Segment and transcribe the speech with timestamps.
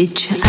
[0.00, 0.40] Bitch up，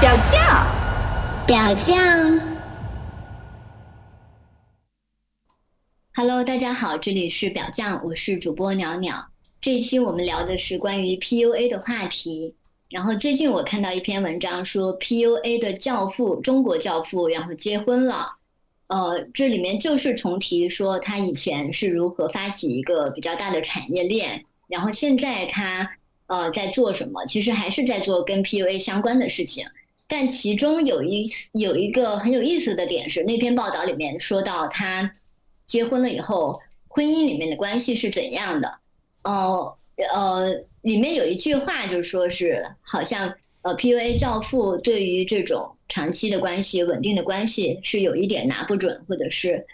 [0.00, 0.66] 表酱，
[1.46, 2.40] 表酱。
[6.16, 9.28] Hello，大家好，这里是表酱，我是主播鸟鸟。
[9.60, 12.56] 这一期我们聊的是关于 PUA 的话题。
[12.90, 18.36] 然后最近我看到一篇文章说，PUA 的教父，中国教父，然后结婚了。
[18.86, 25.90] 呃，这里面就是重提说他以前是如何发起一个比较大的产业链，然后现在他
[26.26, 27.24] 呃在做什么？
[27.26, 29.66] 其实还是在做跟 PUA 相关的事情。
[30.06, 35.10] 但其中有一有一个很有意思的点是，那篇报道里面说到他
[35.66, 38.78] 结婚了以后，婚姻里面的关系是怎样的？
[39.22, 49.64] 呃呃，里面有一句话就是说是好像呃 PUA 教父对于这种长期的关系、稳定的关系是有一点拿不准，或者是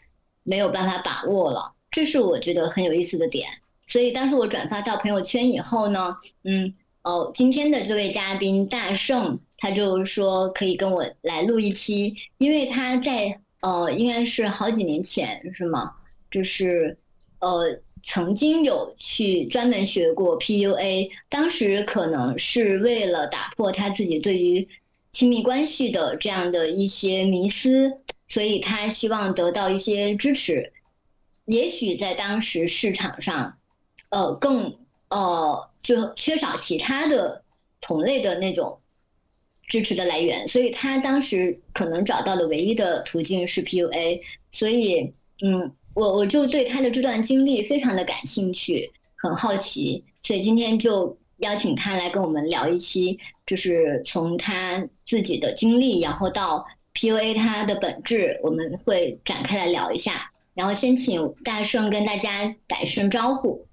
[0.42, 3.48] 没有办法把握了，这是我觉得很有意思的点。
[3.88, 15.92] 所以当时我转发到朋友圈以后呢，嗯哦，今天的这位嘉宾大圣他就说可以跟我来录一期，因为他在呃应该是好几年前是吗？
[16.30, 16.98] 就是
[17.40, 17.80] 呃。
[18.02, 24.68] 曾经有去专门学过 PUA，当时可能是为了打破他自己对于
[25.12, 30.72] 亲密关系的这样的一些迷思，所以他希望得到一些支持。
[31.46, 33.58] 也许在当时市场上，
[34.10, 37.42] 呃，更呃就缺少其他的
[37.80, 38.78] 同类的那种
[39.66, 44.20] 支持的来源，所以他当时可能找到的唯一的途径是 PUA。
[44.52, 45.72] 所以，嗯。
[45.94, 60.30] 我我就对他的这段经历非常的感兴趣，很好奇，所以今天就邀请他来跟我们聊一期，就是从他自己的经历，然后到 PUA 它的本质，我们会展开来聊一下。
[60.54, 63.66] 然后先请大圣跟大家打一声招呼。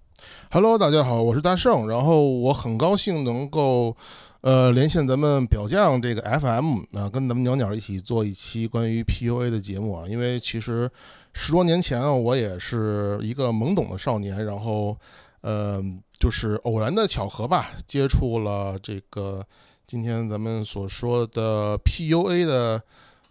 [0.49, 3.95] Hello，大家好，我是大圣，然后我很高兴能够。
[4.41, 10.05] 呃，连线咱们表匠这个 FM 啊，跟咱们鸟鸟一起做一期关于 PUA 的节目啊。
[10.07, 10.89] 因为其实
[11.33, 14.95] 十多年前啊，我也是一个懵懂的少年，然后
[15.41, 15.81] 呃，
[16.19, 19.45] 就是偶然的巧合吧，接触了这个
[19.85, 22.81] 今天咱们所说的 PUA 的，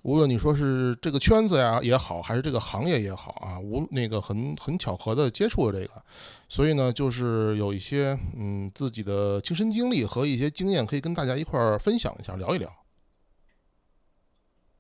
[0.06, 6.00] 无论你说是这个圈子呀也好，还是这个行业也好啊，无那个很很巧合的接触了这个。
[6.48, 12.72] 所以呢，就是有一些嗯自己的亲身经历和一些经验，可以跟大家一块儿分享一下，聊一聊。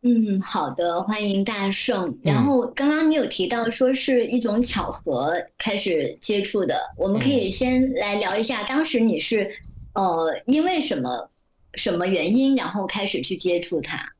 [0.02, 2.16] 嗯，好的，欢迎大圣。
[2.22, 9.50] 然后刚刚你有提到说是一种巧合开始接触的，我们可以先来聊一下，当时你是
[9.94, 11.28] 呃因为什么
[11.74, 14.12] 什么原因，然后开始去接触它。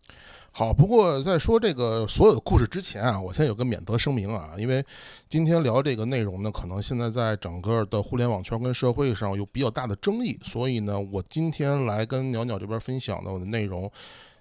[0.59, 4.83] 好，不过在说这个所有的故事之前啊，我先有个免责声明啊，因为
[5.29, 13.93] 今天聊这个内容呢，可能现在在整个的互联网圈跟社会上有比较大的争议，所以呢，我今天来跟鸟鸟这边分享的我的内容，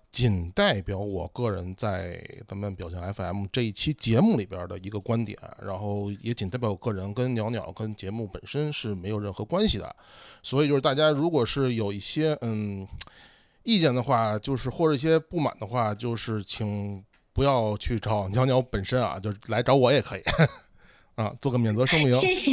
[0.10, 2.18] 仅代表我个人在
[2.48, 9.94] 咱们表象 FM 这一期节目里边的一个观点，然后也仅代表我个人，跟鸟鸟跟节目本身是没有任何关系的，
[10.42, 12.88] 所以就是大家如果是有一些嗯。
[13.66, 17.04] 意见的话，就是或者一些不满的话，就是请
[17.34, 20.22] 不要去找鸟鸟本身啊，就来找我也可以
[21.16, 22.16] 啊，做个免责声明。
[22.20, 22.52] 谢谢。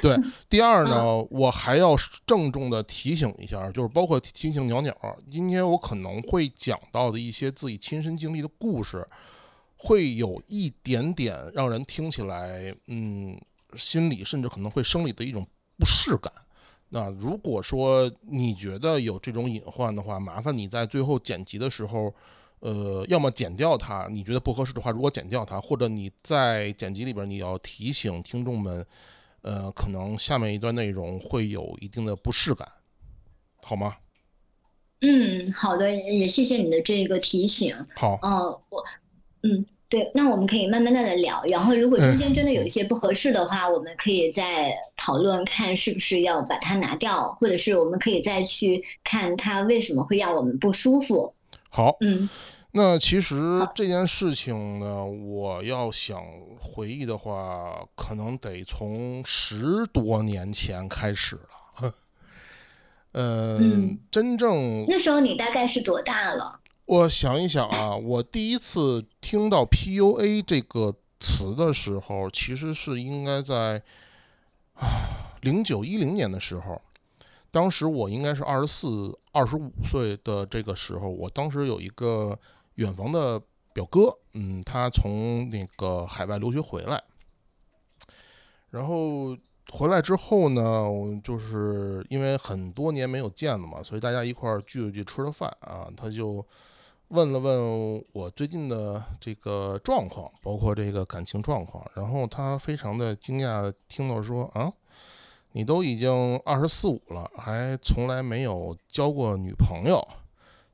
[0.00, 0.16] 对，
[0.48, 4.94] 第二呢，我还要郑重的提醒一下，就是包括提醒鸟鸟，
[5.28, 9.06] 今天我可能会讲到的一些自己亲身经历的故事，
[9.76, 13.36] 会有一点点让人听起来，嗯，
[13.74, 15.46] 心里甚至可能会生理的一种
[15.78, 16.32] 不适感。
[16.94, 22.14] 那如果说你觉得有这种隐患的话，麻烦你在最后剪辑的时候，
[22.60, 28.86] 呃，要么剪掉它，你觉得不合适的话，如果剪掉它，或者你在剪辑里边你要提醒听众们，
[29.42, 32.68] 呃，可能下面一段内容会有一定的不适感，
[33.60, 33.96] 好吗？
[35.00, 37.74] 嗯，好的，也谢谢你的这个提醒。
[37.96, 38.84] 好，嗯、呃，我，
[39.42, 39.66] 嗯。
[39.88, 41.40] 对，那我们可以慢慢的来聊。
[41.44, 51.32] 然后，如果中间真的有一些不合适的话，我们可以再讨论，看是不是要把它拿掉，或者是我们可以再去看它为什么会让我们不舒服。
[51.70, 52.28] 好，嗯，
[52.72, 53.36] 那其实
[53.74, 56.20] 这件事情呢，我要想
[56.58, 61.92] 回忆的话，可能得从十多年前开始了。
[63.12, 66.58] 呃、嗯，真正那时候你大概是多大了？
[66.86, 73.82] 我想一想啊，我第一次听到 PUA 这个词的时候，其实是应该在
[74.74, 76.80] 啊零九一零年的时候，
[77.50, 82.38] 当时我应该是二十四二十五岁的这个时候，我当时有一个
[82.74, 83.40] 远房的
[83.72, 87.02] 表哥，嗯，他从那个海外留学回来，
[88.68, 89.34] 然后
[89.70, 90.86] 回来之后呢，
[91.24, 96.44] 就是因为很多年没有见了嘛，所以大家一块儿聚了聚，吃了饭啊，他就
[97.14, 104.72] 问了问我最近的这个状况，包括这个感情状况，然后他非常的惊讶，听到说啊。
[105.52, 110.04] 你都已经二十四五了，还从来没有交过女朋友，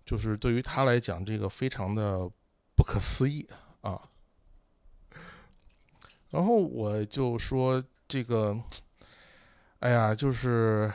[0.07, 2.27] 就是对于他来讲，这个非常的
[2.75, 3.47] 不可思议
[3.83, 4.01] 啊。
[6.31, 8.59] 然后我就说这个，
[9.81, 10.91] 哎呀，就是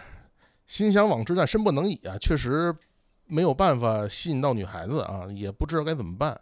[0.66, 2.76] 心想往之，但身不能已啊，确实
[3.28, 6.40] 没有办法吸引到女孩子啊，也不知道该怎么办。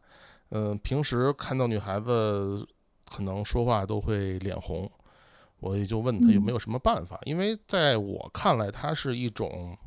[0.50, 2.68] 嗯，平时看到女孩子，
[3.06, 4.89] 可能说话都会脸红。
[5.59, 9.77] 我也就问他有没有什么办法，因为在我看来，她是一种，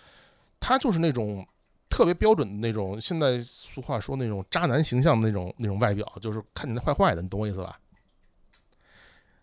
[0.58, 1.46] 她就是那种
[1.90, 7.78] 特别标准的那种，现在俗话说那种渣男形象的那种那种外表，就是看起来坏坏的，你懂我意思吧？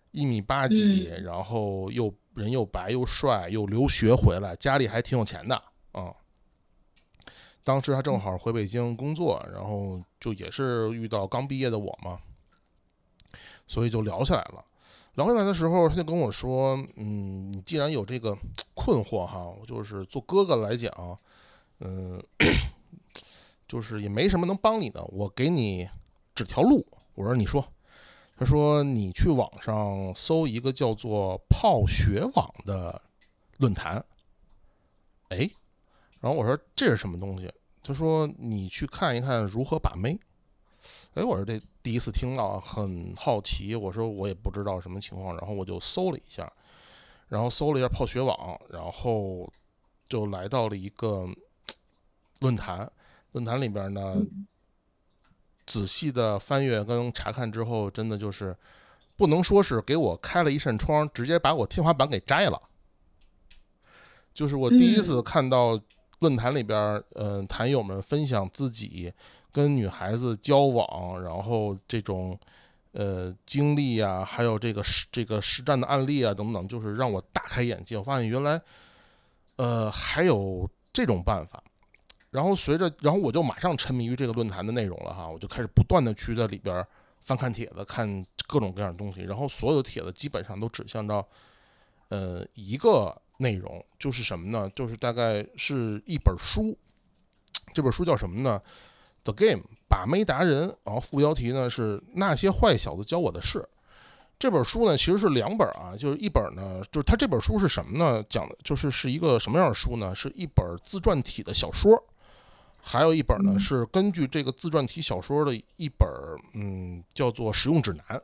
[0.09, 5.55] 一米八几，然后又人又白又帅，又留学回来，家里还挺有钱的
[5.91, 6.11] 啊。
[7.63, 12.19] 当时他正好回北京工作，然后就也是遇到刚毕业的我嘛，
[13.67, 14.63] 所以就聊起来了。
[15.15, 18.35] 聊起来的时候，他就跟我说：“嗯，你既然有这个
[18.73, 20.91] 困惑哈，我就是做哥哥来讲，
[21.79, 22.19] 嗯，
[23.67, 25.87] 就是也没什么能帮你的，我给你
[26.33, 26.85] 指条路。”
[27.15, 27.63] 我说：“你说。”
[28.35, 32.99] 他说：“你去网上搜一个叫做‘泡学网’的
[33.57, 34.03] 论坛。”
[35.29, 35.47] 哎，
[36.23, 37.51] 然后我说：“这是什么东西？”
[37.83, 40.17] 他说：“你去看一看如何把妹。”
[41.15, 43.75] 哎，我说这第一次听到，很好奇。
[43.75, 46.49] 我说我也不知道什么情况，然后我就搜了一下，
[47.27, 49.51] 然后搜了一下泡学网，然后
[50.07, 51.27] 就来到了一个
[52.39, 52.89] 论坛。
[53.33, 54.15] 论坛里边呢，
[55.65, 58.55] 仔细的翻阅跟查看之后，真的就是
[59.17, 62.61] 不能说是给我开了一扇窗，直接把我天花板给摘了。
[64.33, 65.79] 就是我第一次看到
[66.23, 69.13] 论坛里边，嗯，坛友们分享自己。
[69.55, 72.35] 跟女孩子交往，然后这种，
[72.93, 77.95] 呃，经历啊，还有这个实这个实战的案例啊，等等，就是让我大开眼界。
[77.95, 78.59] 我发现原来，
[79.57, 81.63] 呃，还有这种办法。
[82.31, 86.83] 然后随着，然后我就马上沉迷于这个论坛的内容了哈，我就开始不断的去在里边
[87.19, 89.21] 翻看帖子，看各种各样的东西。
[89.21, 91.23] 然后所有的帖子基本上都指向到，
[92.07, 94.67] 呃，一个内容，就是什么呢？
[94.75, 96.75] 就是大概是一本书。
[97.73, 98.59] 这本书叫什么呢
[99.23, 103.67] ？The Game 把妹达人，然后副标题呢是那些坏小子教我的事。
[104.39, 108.23] 这本书呢其实是两本啊，就是一本呢，就是它这本书是什么呢？
[108.27, 110.13] 讲的就是是一个什么样的书呢？
[110.15, 112.03] 是一本自传体的小说，
[112.81, 116.09] 还有一本呢是根据这个自传体小说的一本，
[116.55, 118.21] 嗯，叫做使用指南。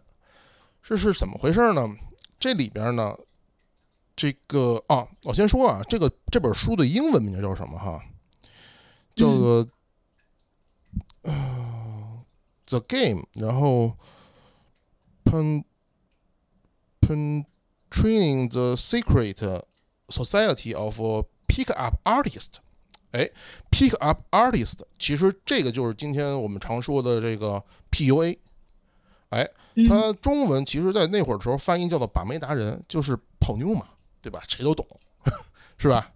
[0.84, 1.88] 这是怎么回事呢？
[2.40, 3.16] 这里边呢，
[4.20, 8.04] 这个啊，我先说啊，这个这本书的英文名叫什么哈？
[9.16, 9.66] 叫做。
[11.24, 12.24] 啊
[12.66, 13.98] ，The Game，然后
[15.26, 15.64] ，pen
[17.02, 17.46] pen
[17.90, 19.64] training the secret
[20.08, 21.00] society of
[21.48, 22.56] pick up artist，
[23.12, 23.30] 哎
[23.70, 27.62] ，pick up artist，其实这个就是今天我们常说的这个
[27.92, 28.38] PUA，
[29.30, 29.48] 哎，
[29.88, 33.88] 它中文其实在那会儿的时候翻译叫做把妹达人，就是泡妞嘛，
[34.22, 34.42] 对吧？
[34.48, 34.86] 谁都懂，
[35.78, 36.12] 是吧？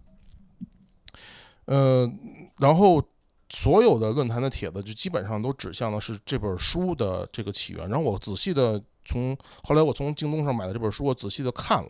[1.66, 2.10] 呃，
[2.58, 3.02] 然后。
[3.50, 7.88] 所有的论坛的帖子就基本上都指向的是这本书的这个起源。
[7.88, 11.88] 然后我仔细的从后来我从京东上买的这本书，我仔细的看了。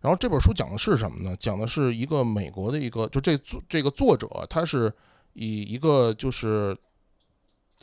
[0.00, 1.34] 然后这本书讲的是什么呢？
[1.40, 4.94] 讲的是一个美国的一个，就这作这个作者他是
[5.32, 6.76] 以一个就是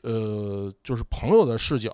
[0.04, 1.94] 呃就是朋友的视角，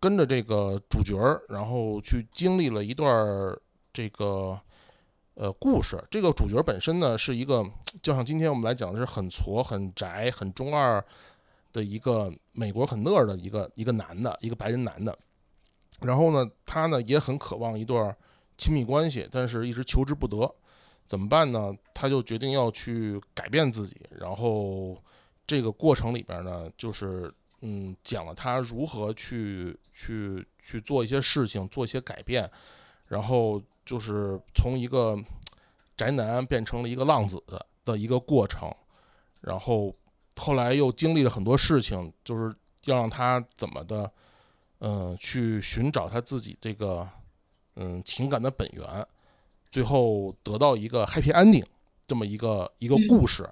[0.00, 1.16] 跟着这个主角，
[1.48, 3.56] 然后去经历了一段
[3.92, 4.60] 这个。
[5.34, 7.64] 呃，故事这个主角本身呢，是一个
[8.02, 11.02] 就像今天我们来讲的是很矬、很宅、很中二
[11.72, 15.16] 的一个美国很乐的一个一个男的，一个白人男的。
[16.00, 18.14] 然后呢，他呢也很渴望一段
[18.58, 20.54] 亲密关系，但是一直求之不得，
[21.06, 21.74] 怎么办呢？
[21.94, 23.96] 他就决定要去改变自己。
[24.10, 25.02] 然后
[25.46, 32.50] 这个过程里边呢，就是嗯，讲了他如何去去去做一些事情，做一些改变。
[33.06, 35.16] 然后就是从一个
[35.96, 37.42] 宅男变成了一个浪子
[37.84, 38.72] 的一个过程，
[39.40, 39.94] 然后
[40.36, 44.10] 后来又经历了很多事情，就是要让他怎么的，
[44.78, 47.08] 嗯，去寻找他自己这个
[47.76, 49.06] 嗯情感的本源，
[49.70, 51.64] 最后得到一个 happy ending
[52.06, 53.48] 这么一个一个故事。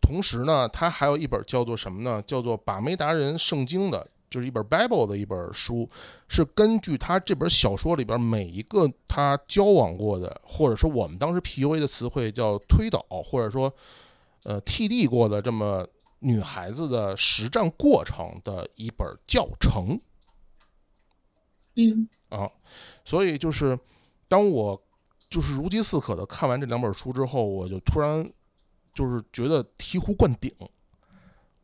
[0.00, 2.22] 同时呢，他还有一本叫做什么呢？
[2.22, 5.88] 叫做《把妹达人圣经》的，就是一本 Bible 的一本书，
[6.28, 13.72] 是根据他这本小说里边每一个他交往过的，或者说我们当时 PUA 的词汇叫推导，或者说
[14.44, 15.86] 呃 TD 过的这么
[16.20, 20.00] 女孩子的实战过程的一本教程。
[21.74, 22.50] 嗯啊，
[23.04, 23.78] 所以就是
[24.28, 24.82] 当我
[25.28, 28.28] 就是如饥似渴的看完这两本书之后，我就突然
[28.94, 30.50] 就是觉得醍醐灌顶，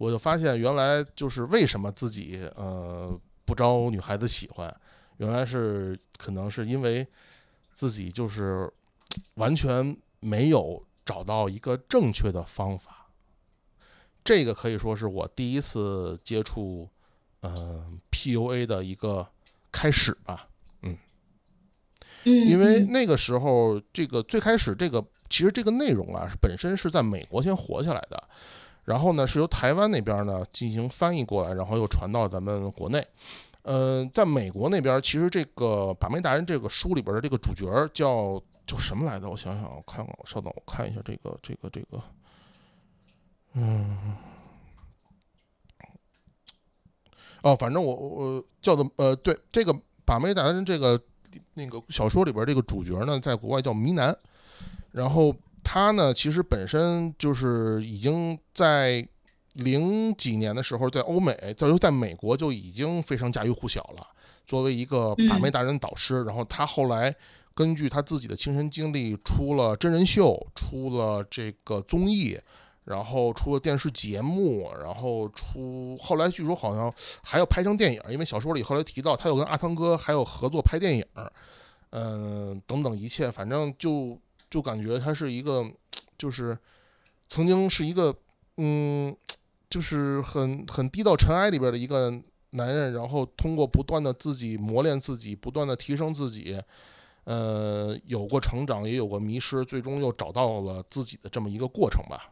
[0.02, 4.75] 我就发现原来就是为什么自己呃不招女孩子喜欢，
[5.18, 7.06] 原来是可能是因为
[7.71, 8.68] 自己就是
[9.35, 13.06] 完全没有找到一个正确的方法。
[14.25, 16.88] 这个可以说是我第一次接触
[17.42, 19.25] 嗯、呃 PUA 的一个
[19.71, 20.49] 开始吧。
[20.82, 20.99] 嗯，
[22.25, 28.28] 因为嗯那个时候，这个最开始这个其实这个内容啊，本身是在美国先火起来的，
[28.84, 33.06] 然后呢是由台湾那边呢进行翻译过来，然后又传到咱们国内。
[33.62, 39.30] 呃，在美国那边，其实这个《把妹达人》这个书里边的这个主角叫叫什么来着？
[39.30, 42.02] 我想想，我看看，稍等，我看一下这个这个这个，
[43.52, 44.16] 嗯，
[47.42, 49.72] 哦，反正我我叫做呃，对这个
[50.04, 51.00] 《把妹达人》这个
[51.54, 54.16] 那个小说里边这个主角呢，在国外叫迷男，
[54.90, 55.32] 然后
[55.62, 59.07] 他呢，其实本身就是已经在
[59.54, 64.07] 零几年的时候，在欧美，在在美国就已经非常家喻户晓了。
[64.45, 67.14] 作为一个把妹达人导师，然后他后来
[67.54, 72.38] 根据他自己的亲身经历，出了真人秀，出了这个综艺。
[72.85, 76.92] 然后出了电视节目，然后出后来据说好像
[77.23, 81.07] 还要拍成电影，因为小说里后来提到他有跟阿汤哥还有合作拍电影，
[81.90, 84.19] 嗯、等等一切，反正就
[84.52, 85.64] 就感觉他是一个，
[86.18, 86.56] 就是
[87.26, 88.14] 曾经是一个，
[88.59, 89.16] 嗯，
[89.71, 92.11] 就是很很低到尘埃里边的一个
[92.50, 96.62] 男人，然后通过不断的自己磨练自己，不断的提升自己，
[97.25, 102.28] 呃，有过成长，也有过迷失，最终又找到了自己的这么一个过程吧。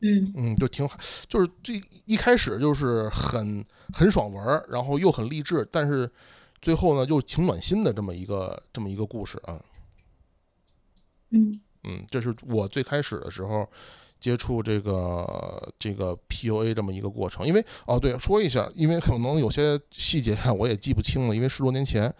[0.00, 6.10] 嗯嗯，就挺好，就是最一开始就是很很爽文儿，然后又很励志，但是
[6.62, 9.62] 最后呢又挺暖心的这么一个这么一个故事啊。
[11.82, 13.68] 嗯，这是我最开始的时候
[14.18, 17.46] 接触这个这个 PUA 这么一个过程。
[17.46, 22.14] 因为哦，对，说一下，因为可能有些细节我也记不清了，因为十多年前，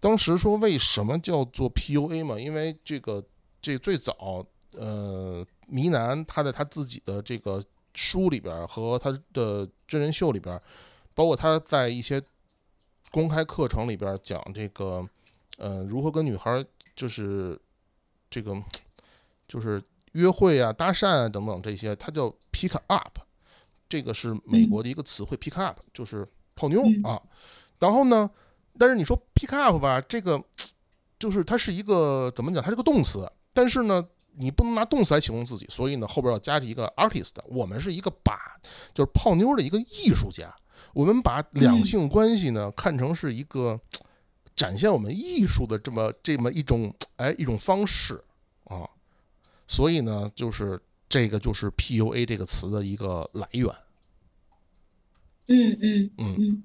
[0.00, 2.38] 当时说为什么叫做 PUA 嘛？
[2.38, 3.24] 因为这个
[3.62, 7.62] 这最早呃，迷男他在他自己的这个
[7.94, 10.60] 书里边和他的真人秀里边，
[11.14, 12.22] 包括他在一些
[13.10, 15.02] 公开课程里边讲这个
[15.56, 16.62] 呃如何跟女孩
[16.94, 17.58] 就是
[18.36, 18.54] 这个
[19.48, 23.18] 就是约会啊、搭讪啊等等这些，它叫 pick up，
[23.88, 27.22] 这个是美国的一个词汇、pick up 就是泡妞嗯啊。
[27.78, 28.30] 然后呢，
[28.78, 30.38] 但是你说 pick up 吧，这个
[31.18, 32.62] 就是它是一个怎么讲？
[32.62, 37.32] 它是个动词，但是呢，你不能拿动词来形容自己，所以呢，后边要加一个 artist。
[37.46, 38.38] 我们是一个把
[38.92, 40.54] 就是泡妞的一个艺术家，
[40.92, 43.80] 我们把两性关系呢看成是一个
[44.54, 48.25] 展现我们艺术的这么这么一种哎一种方式啊，
[49.66, 53.68] 所以呢，就是这个就是 PUA 这个词的一个来源。
[55.48, 56.62] 嗯嗯嗯嗯。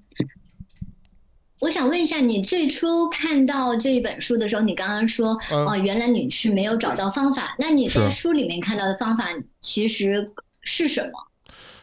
[1.60, 7.54] 我想问一下，你最初看到这本书的时候，你刚刚说，嗯哦，原来你是没有找到方法。
[7.58, 9.28] 那你在书里面看到的方法
[9.60, 10.32] 其实
[10.62, 11.12] 是什么？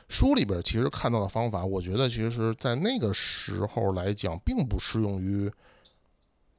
[0.10, 5.50] 书里边其实看到的方法，我觉得其实在那个时候来讲，并不适用于，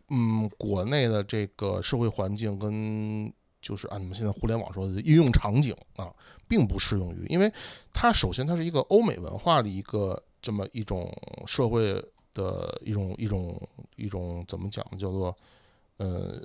[0.09, 6.13] 嗯，国内的这个社会环境跟就是按你们现在互联网说的应用场景啊，
[6.49, 7.53] 并不适用于，因为
[7.93, 11.13] 它首先它是一个欧美文化的一个这么一种
[11.47, 12.03] 社会
[12.33, 13.61] 的一种一种
[13.97, 15.37] 一种怎么讲，叫做
[15.99, 16.41] 呃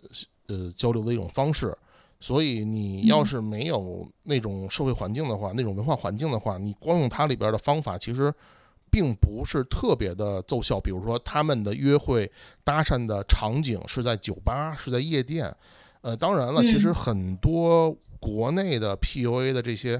[0.47, 1.75] 呃交流的一种方式。
[2.19, 8.33] 所以你要是没有那种社会环境的话，那种文化环境的话，你光用它里边的方法，其实
[8.89, 10.79] 并不是特别的奏效。
[10.79, 12.31] 比如说，他们的约会
[12.63, 15.53] 搭讪的场景是在酒吧，是在夜店。
[16.05, 19.99] 呃，当然了，其实很多国内的 PUA 的这些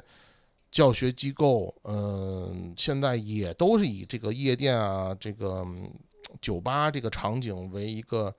[0.70, 5.92] 教学机构，嗯、现在也都是以这个夜店啊、这个嗯
[6.40, 8.32] 酒吧这个场景为一个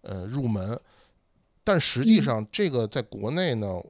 [0.00, 0.76] 呃入门。
[1.62, 3.80] 但实际上，这个在国内呢，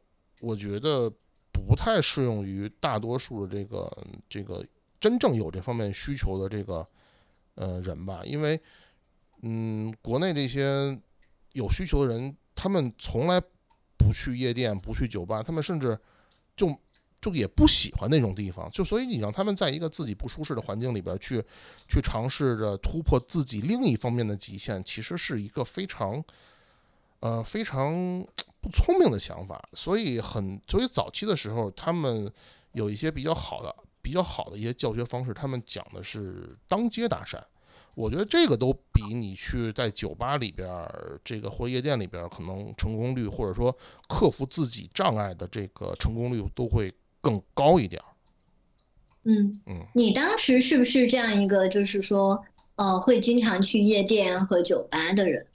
[0.40, 1.10] 我觉得
[1.50, 4.62] 不太适用于大多数的这个这个
[5.00, 6.86] 真正有这方面需求的这个
[7.54, 8.60] 呃人吧，因为
[9.40, 11.00] 嗯，国内这些
[11.52, 13.40] 有需求的人，他们从来
[13.96, 15.98] 不去夜店，不去酒吧，他们甚至
[16.56, 16.74] 就
[17.20, 21.42] 就也不喜欢那种地方，就所以你让他们在一个自己不舒适的环境里边去，
[21.88, 26.22] 去尝试着突破自己另一方面的极限，其实是一个非常，
[27.20, 27.92] 呃，非常
[28.60, 29.62] 不聪明的想法。
[29.72, 32.30] 所以很，所以早期的时候，他们
[32.72, 37.40] 有一些比较好的、比较好的一些教学方式，他们讲的是当街搭讪。
[37.94, 43.76] 我觉得这个都比你去在酒吧里边儿，这个或夜店里边儿，可能成功率或者说
[44.08, 46.92] 克服自己障碍的这个成功率都会。
[47.24, 48.02] 更高一点
[49.24, 52.44] 嗯嗯，你当时是不是这样一个，就是说，
[52.76, 55.46] 呃，会经常去夜店和酒吧的人？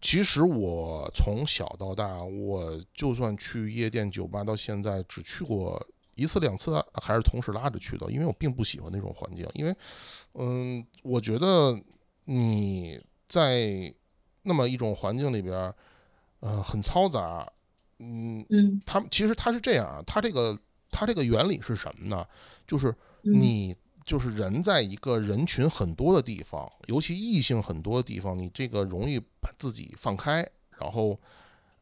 [0.00, 9.76] 其实我从小到大，我就算去夜店、酒吧，到现在只去过一次两次，还是同时拉着去的，因为我并不喜欢那种环境，因为，
[10.34, 11.78] 嗯，我觉得
[12.24, 13.94] 你在
[14.42, 15.72] 那么一种环境里边，
[16.40, 17.50] 呃，很嘈杂，
[17.98, 20.58] 嗯嗯，他其实他是这样啊，他这个。
[20.96, 22.24] 他这个原理是什么呢？
[22.68, 31.18] 就是你就是人在一个人群很多的地方，尤其异性很多的地方，你这个容易把自己放开，然后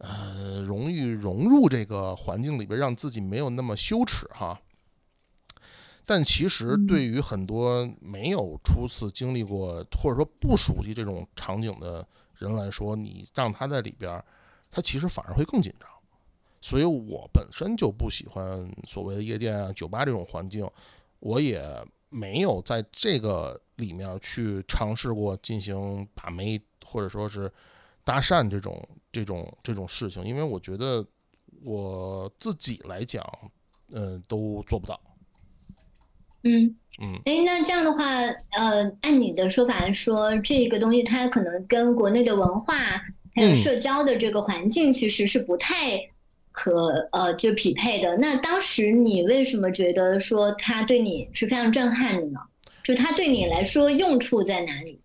[0.02, 4.60] 呃容易融入这个环境里边，让自己没有那么羞耻哈。
[6.04, 12.04] 但其实对于很多没有初次经历过或者说不熟悉这种场景的
[12.34, 14.22] 人来说，你让他在里边，
[14.68, 15.88] 他其实反而会更紧张。
[16.60, 20.68] 所以我本身就不喜欢所谓的夜店啊、酒吧这种环境，
[21.20, 21.62] 我也
[22.08, 27.50] 没有在这个里面去尝试过进行把妹或者说是
[28.04, 31.06] 搭讪这种这种这种事情，因为我觉得
[31.64, 33.24] 我自己来讲，
[33.92, 35.00] 嗯，都做不到。
[36.44, 38.04] 嗯嗯，哎，那这样的话，
[38.50, 42.74] 呃，按你的说法来说，这个东西它可能跟国内的文化
[43.34, 46.08] 还有社交的这个环境其实是不太。
[46.54, 48.14] 和呃，就匹配的。
[48.18, 52.40] 那当时你为什么觉得说它对你是非常震撼的呢？
[52.84, 55.00] 就它对你来说用处在哪里？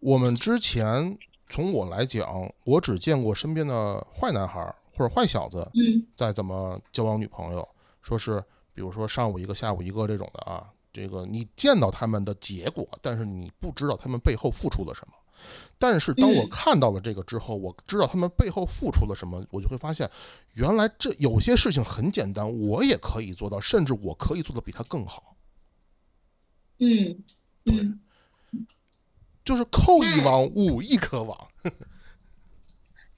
[0.00, 1.16] 我们之前
[1.50, 7.68] 从我来讲，我只见过身边的坏男孩或者坏小子，嗯，在怎么交往女朋友，
[8.00, 10.64] 说是比如说上午一个，下午一个这种的啊。
[10.92, 15.14] 这个你见到他们的结果，但是你不知道他们背后付出了什么。
[15.78, 20.10] 但是当我看到了这个之后，我知道他们背后付出了什么，我就会发现，
[20.54, 25.36] 原来这有些事情很简单，我也可以做到，甚至我可以做的比他更好。
[26.78, 27.22] 嗯，
[27.62, 27.88] 对，
[29.44, 31.48] 就是扣一网，无一可网。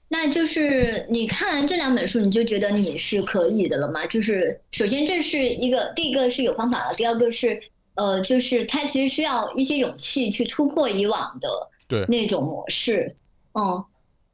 [0.07, 4.05] 那就是你看完这两本书，你就觉得你是可以的了吗？
[4.07, 7.61] 就是首先这是一个，第一个是有方法了，第二个是
[7.95, 11.49] 呃，就是它其实需要一些勇气去突破以往的。
[11.85, 13.13] 对那种模式，
[13.51, 13.83] 嗯，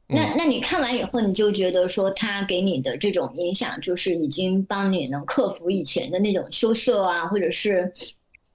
[0.06, 7.92] 那那你看完以后，你就觉得说他给你的这种影响，就是已经帮你能克服以前的那种羞涩啊，或者是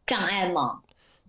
[0.08, 0.80] 障碍吗？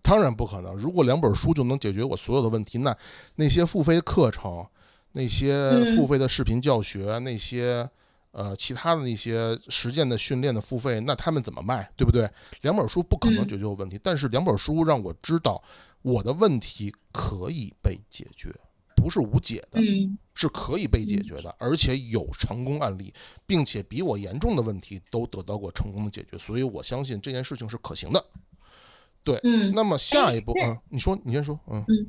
[0.06, 0.72] 当然不可能。
[0.76, 2.96] 如果两本书就能解决我所有的问题，那
[3.34, 4.64] 那些付费课程、
[5.12, 7.88] 那些付费的视频教学、那些
[8.30, 11.90] 呃其他的那些实践的训练的付费，那他们怎么卖？
[11.96, 12.30] 对不对？
[12.60, 15.60] 两本书不可能解决我问题，但是两本书让我知道。
[16.02, 18.54] 我的问题可以被解决，
[18.94, 19.80] 不是无解的，
[20.34, 23.12] 是可以被解决的，而且有成功案例，
[23.44, 28.24] 并且比我严重的问题都得到过成功的解决，所以我相信这件事情是可行的。
[29.26, 32.06] 对，嗯，那么下一步，嗯，你说，你先说，嗯，嗯，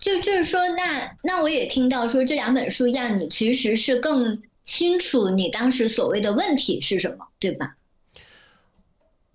[0.00, 7.76] 就就是说，那那我也听到说这两本书让你其实是更清楚你当时所谓的问题是什么，对吧？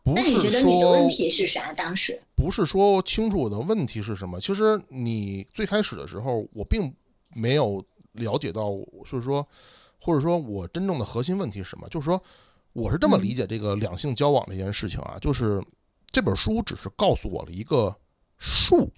[0.03, 1.71] 那你觉得你的问题是啥？
[1.73, 4.39] 当时不是说清楚我的问题是什么。
[4.39, 6.93] 其实你最开始的时候，我并
[7.33, 8.69] 没有了解到，
[9.09, 9.47] 就是说，
[9.99, 11.87] 或者说我真正的核心问题是什么？
[11.89, 12.21] 就是说，
[12.73, 15.59] 我是这么理解这个两性交往这件事情啊，就是
[16.15, 17.93] 这本书只是告诉我了一个
[18.37, 18.89] 术，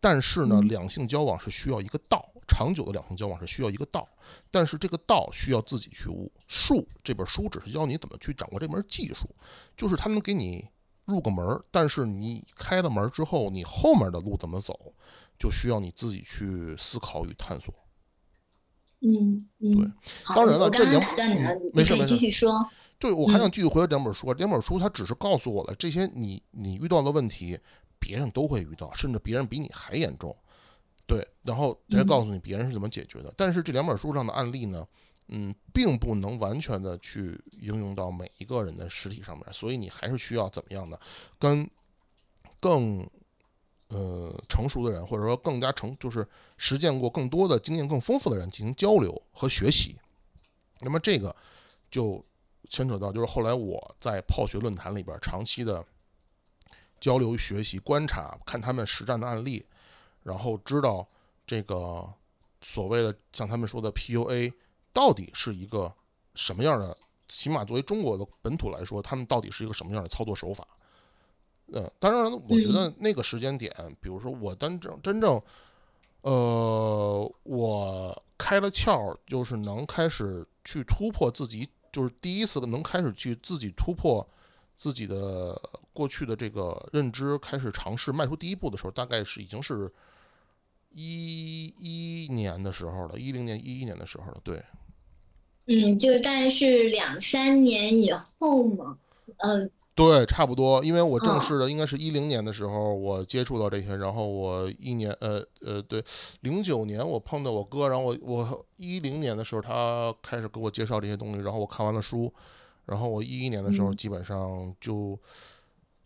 [0.00, 2.28] 但是呢，两性交往是需要一个道。
[2.48, 4.04] 长久的两性交往是需要一个道，
[4.50, 6.32] 但是这个道需要自己去悟。
[6.48, 9.32] 术这本书只是教你怎么去掌握这门技术，
[9.76, 10.66] 就是它能给你
[11.04, 14.92] 入个门儿，但是你开了门之后，你后面的路怎么走，
[15.38, 17.72] 就需要你自己去思考与探索。
[19.02, 19.88] 嗯，对，
[20.34, 21.00] 当然了，这两
[21.72, 22.68] 没事没事，继续说。
[22.98, 27.58] 对，我还想继续回到两本书，两本书它只是告诉我了这些你你遇到的问题，
[27.98, 30.34] 别人都会遇到，甚至别人比你还严重。
[31.06, 33.34] 对，然后再告诉你别人是怎么解决的。
[33.36, 34.86] 但是这两本书上的案例呢，
[35.28, 40.98] 嗯，并不能完全的去应用到每一个人的实体上面，所以你还是需要怎么样的，
[41.38, 41.68] 跟
[42.58, 43.06] 更
[43.88, 46.26] 呃成熟的人，或者说更加成就是
[46.56, 49.94] 实践过更多的经验更丰富的人进行交流和学习。
[50.80, 51.34] 那么这个
[51.90, 52.24] 就
[52.68, 55.84] 牵扯到就是后来我在泡学论坛里边长期的
[57.00, 59.64] 交流学习、观察，看他们实战的案例，
[60.22, 61.06] 然后知道
[61.46, 62.06] 这个
[62.60, 64.52] 所谓的像他们说的 PUA
[64.92, 65.92] 到底是一个
[66.34, 66.96] 什么样的，
[67.28, 70.66] 起码作为中国的本土来说，他们到底是一个什么样的操作手法。
[71.72, 75.40] 嗯，当然，我觉得那个时间点，比如说我真正真正，
[76.20, 84.28] 呃，我开了窍，就是能开始去突破自己，就是第一次能开始去自己突破
[84.76, 85.56] 自己的
[85.92, 89.88] 过去的这个认知，开始尝试迈出第一步的时候，大概是已经是
[90.90, 94.60] 一一年的时候了，一零年、一一年的时候了，对。
[95.66, 98.98] 嗯，就是大概是两三年以后嘛，
[99.36, 99.70] 嗯。
[99.96, 106.04] 对，差不多，因为我正式的应该是一零年的时候，我接触到这些，然后我一年，呃呃，对，
[106.40, 112.32] 零九年我碰到我哥，然后我我一零年的时候他开始给我介绍这些东西，然后我看完了书，
[112.86, 115.16] 然后我一一年的时候基本上就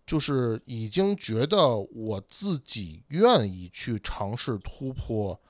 [0.07, 5.40] 就是已经觉得我自己愿意去尝试突破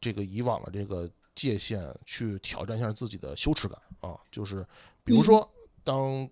[0.00, 4.66] 这个以往的这个界限，去挑战一下自己的羞耻感啊，就是
[5.04, 5.46] 比如说
[5.84, 6.26] 当。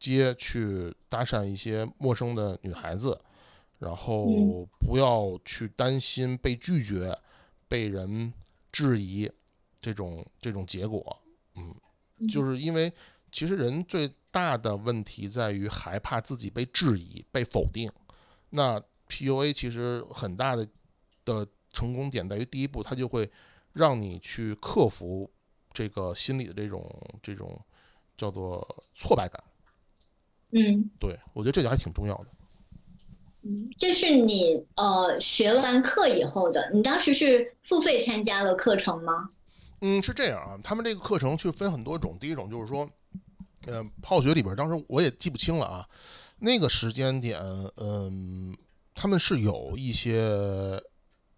[0.00, 3.20] 街去搭讪一些陌生的女孩子，
[3.78, 7.16] 然后不要去担心被拒绝、
[7.68, 8.32] 被人
[8.72, 9.30] 质疑
[9.80, 11.16] 这种这种结果。
[11.54, 11.74] 嗯，
[12.26, 12.90] 就是因为
[13.30, 17.90] 其实人最大的问题在于害怕自己被质疑、被否定。
[18.50, 20.66] 那 PUA 其实很大的
[21.24, 23.30] 的成功点在于第一步，它就会
[23.74, 25.30] 让你去克服
[25.72, 26.88] 这个心理的这种
[27.22, 27.60] 这种
[28.16, 29.42] 叫做挫败感。
[30.52, 32.26] 嗯，对，我觉得这点还挺重要的。
[33.42, 39.30] 嗯，这是你呃学完课以后的，你当时是付费参加了课程吗？
[39.80, 42.86] 嗯，是这样啊，他们这个课程去分很多种，第一种就是说，
[43.66, 45.88] 呃，泡学里边，当时我也记不清了啊，
[46.38, 47.40] 那个时间点，
[47.76, 48.54] 嗯，
[48.94, 50.78] 他们是有一些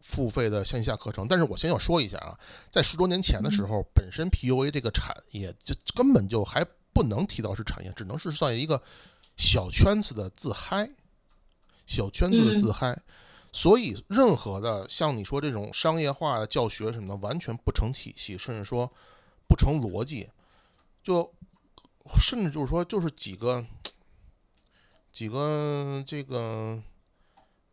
[0.00, 2.36] 付费的线下课程，但是我先要说一下啊，
[2.70, 6.66] 在十多年前的时候，本身 PUA 这个产业就根本就还。
[6.92, 8.82] 不能提到是产业，只能是算一个
[9.36, 10.90] 小圈子的自嗨，
[11.86, 13.00] 小圈子的自嗨。
[13.54, 18.90] 所以，任何的像你说这种商业化的教学什么的，完全不成体系，甚至说
[19.46, 20.30] 不成逻辑。
[21.02, 21.34] 就
[22.18, 23.62] 甚至就是说，就是几个
[25.12, 26.82] 几个这个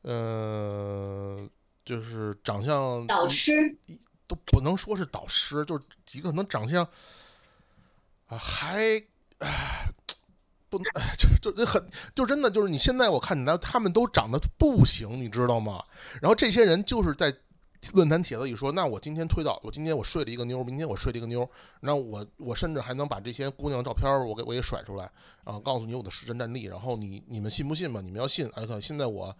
[0.01, 1.47] 呃，
[1.85, 3.77] 就是长相导师
[4.27, 6.85] 都不能说是导师，就是几个可能长相。
[8.25, 9.01] 啊，还，
[9.39, 9.89] 唉，
[10.69, 10.85] 不能，
[11.41, 11.81] 就就很，
[12.13, 15.83] 就真的就是你现在我看你来，他们都长得不行，你知道吗？
[16.21, 17.33] 然后这些人就是在
[17.93, 21.49] 论坛帖子里说，那我今天推到，我今天我睡了一个妞，明天我睡了一个妞，
[21.79, 25.09] 那我我甚至还能把这些姑娘照片我给我给甩出来
[25.45, 28.01] 啊，告诉你我的实战战力，然后你你们信不信吧？
[28.01, 29.33] 你们要信，哎，可现在我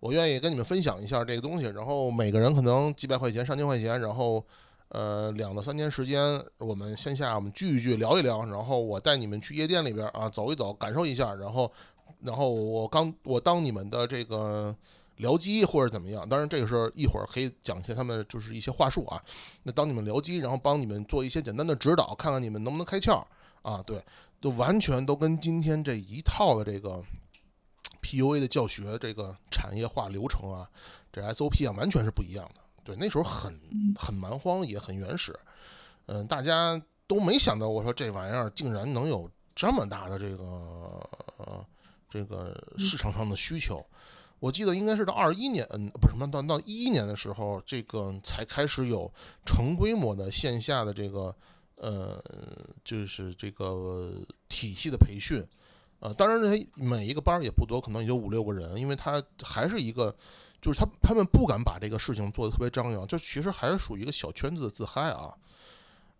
[0.00, 4.44] 我愿意跟你们分享一下这个东西，然后每个人可能几百块钱、上千块钱，然后。
[4.88, 11.72] 呃，两到三年时间，我们线下我们聚一聚，聊一聊，然后我带你们去夜店里边啊走一走，感受一下，然后，
[12.20, 14.76] 然后我刚我当你们的这个
[15.18, 19.20] 僚机或者怎么样，当然这个时候一会儿可以讲一些他们就是一些话术啊，
[19.64, 23.24] 那当你们僚机，然后帮你们做一些简单的指导，看看你们能不能开窍
[23.62, 24.00] 啊，对，
[24.40, 27.02] 都完全都跟今天这一套的这个
[28.00, 30.70] PUA 的教学这个产业化流程啊，
[31.12, 32.60] 这 SOP 啊，完全是不一样的。
[32.84, 33.58] 对，那时候很
[33.96, 35.34] 很蛮荒，也很原始，
[36.04, 41.66] 嗯，大家都没想到，我说这玩意儿竟然能有这么大的这个
[42.10, 43.82] 这个市场上的需求。
[44.38, 49.10] 我记得应该是到二一年，嗯，不是什么，到到一一年的时候，这个才开始有
[49.46, 51.34] 成规模的线下的这个
[51.76, 52.22] 呃，
[52.84, 54.12] 就是这个
[54.50, 55.42] 体系的培训。
[56.00, 60.14] 呃，当然，这每一个班儿也不多，可能也就五六个人，因为它还是一个。
[60.64, 65.28] 就是他，他们不敢把这个事情做得特别张扬，就其实还是属于一个小圈子的自嗨啊，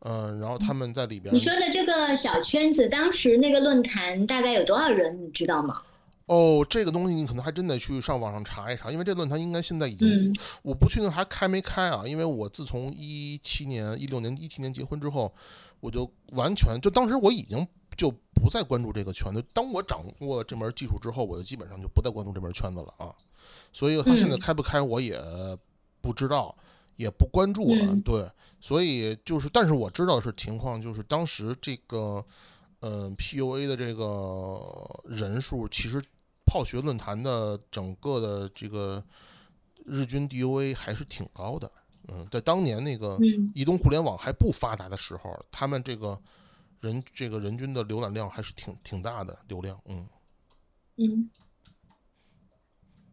[0.00, 1.35] 嗯，然后他们在里边。
[1.35, 5.80] 你说的这个小圈子，当时那个论坛大概有多少人，你知道吗？
[6.26, 10.07] 哦，这个东西你可能还真得去上网上查一查，因为这论坛应该现在已经，
[10.61, 15.35] 我不确定还开没开啊，因为我自从一七年、一六年、一七年结婚之后，
[15.80, 18.11] 我就完全就当时我已经就
[18.44, 23.09] 不再关注这个圈子，当我掌握了这门技术之后，我就基本上就不再关注这门圈子了啊。
[23.72, 25.18] 所以他现在开不开我也
[26.02, 26.54] 不知道，
[26.96, 27.96] 也不关注了。
[28.04, 28.30] 对，
[28.61, 32.22] 所以就是，但是我知道是情况，就是当时这个，
[32.80, 34.61] 嗯，PUA 的这个
[35.07, 36.02] 人数，其实
[36.44, 39.02] 泡学论坛的整个的这个
[39.87, 41.70] 日均 DUA 还是挺高的。
[42.09, 43.18] 嗯，在当年那个
[43.54, 46.20] 移动互联网还不发达的时候，他们这个
[46.85, 50.07] 人这个人均的浏览量还是挺挺大的流量，嗯。
[50.97, 51.29] 嗯，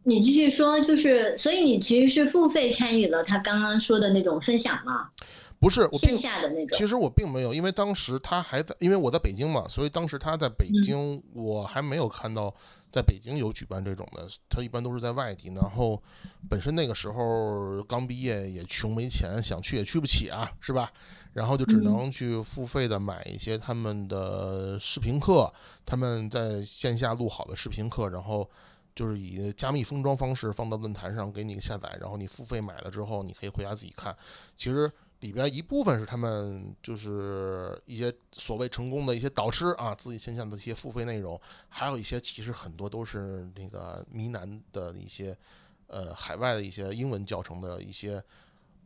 [0.04, 5.10] 你继续说，就是所以你其实是付费参与了他刚刚说的那种分享吗？
[5.58, 6.76] 不是，我线下的那种。
[6.76, 12.52] 其实我并没有，因为当时他还在，因为我在北京嘛，所以当时他在北京，我还没有看到
[12.90, 14.28] 在北京有举办这种的。
[14.48, 16.02] 他一般都是在外地，然后
[16.48, 20.92] 本身那个时候刚毕业，也穷没钱，想去也去不起啊，是吧？
[21.32, 25.52] 然后就只能去付费的买一些他们的视频课，
[25.84, 28.48] 他们在线下录好的视频课，然后
[28.94, 34.16] 就是以加密封装方式放到论坛上给你下载，然后你付费买了之后，你可以回家自己看。
[34.56, 34.90] 其实。
[35.22, 45.38] 里边一部分是他们就是一些所谓成功的一些导师啊，自己线下的一些付费内容，还有一些其实很多都是那个呢喃的一些
[45.86, 48.20] 呃海外的一些英文教程的一些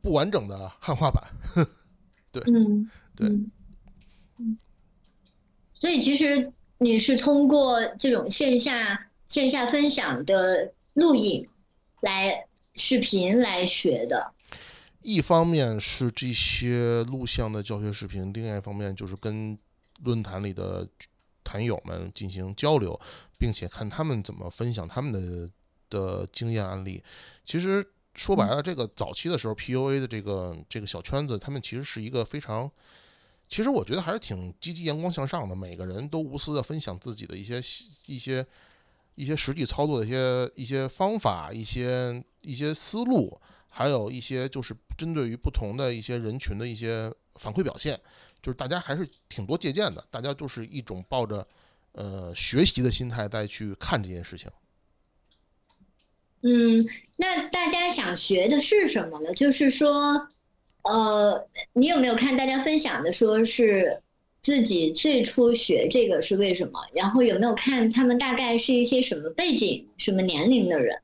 [0.03, 1.25] 不完整的汉化版。
[2.41, 3.29] 对，嗯，对，
[4.39, 4.59] 嗯，
[5.73, 11.49] 所以其实你是通过这种线下线下分享的录影
[12.01, 14.33] 来视频来学的。
[15.01, 19.57] 一方面是这些录像的教学视频，另外一方面就是跟
[20.03, 20.87] 论坛里的
[21.45, 22.99] 坛友们进行交流，
[23.39, 25.49] 并且看他们怎么分享他们的
[25.89, 27.03] 的经验案例。
[27.45, 32.71] 其实说白了，这个早期的时候，PUA 的这个这个小圈子，他们其实是一个非常，
[33.49, 35.55] 其实我觉得还是挺积极、阳光向上的。
[35.55, 37.61] 每个人都无私的分享自己的一些
[38.07, 38.45] 一些
[39.15, 43.41] 一些实际操作的一些一些方法、一些一些思路。
[43.69, 48.01] 还有一些就是针对于不同的一些人群的一些反馈表现，
[48.41, 51.47] 就是大家还是挺多借鉴的，大家都是一种抱着
[51.93, 54.51] 呃学习的心态再去看这件事情。
[56.47, 59.33] 嗯，那大家想学的是什么呢？
[59.35, 60.29] 就是说，
[60.83, 64.01] 呃，你有没有看大家分享的，说是
[64.41, 66.79] 自己最初学这个是为什么？
[66.95, 71.03] 然后有没有看他们大概是一些什么背景、什么年龄的人？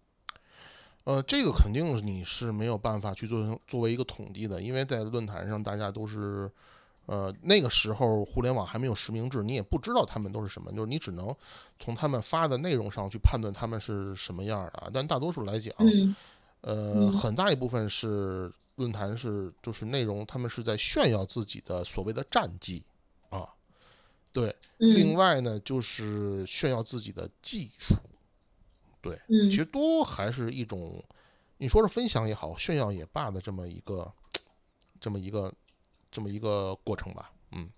[1.02, 6.48] 呃，这个肯定你是没有办法去做作为一个统计的，因为在论坛上大家都是，
[7.06, 11.34] 呃，那个时候互联网还没有实名制，你也不知道他们都是什么，就是你只能
[11.78, 14.90] 从他们发的内容上去判断他们是什么样的。
[14.92, 15.74] 但大多数来讲，
[16.60, 22.82] 呃，很大一部分是论坛是就是内容，他们是在炫耀自己的所谓的战绩
[23.30, 23.48] 啊，
[24.32, 27.96] 对，另外呢就是炫耀自己的技术。
[29.00, 31.04] 对，嗯，其实都还是一种，
[31.58, 34.10] 你说是分享也好，炫耀也罢的这么一个，
[35.00, 35.52] 这么一个，
[36.12, 37.68] 这么一个过程吧，嗯，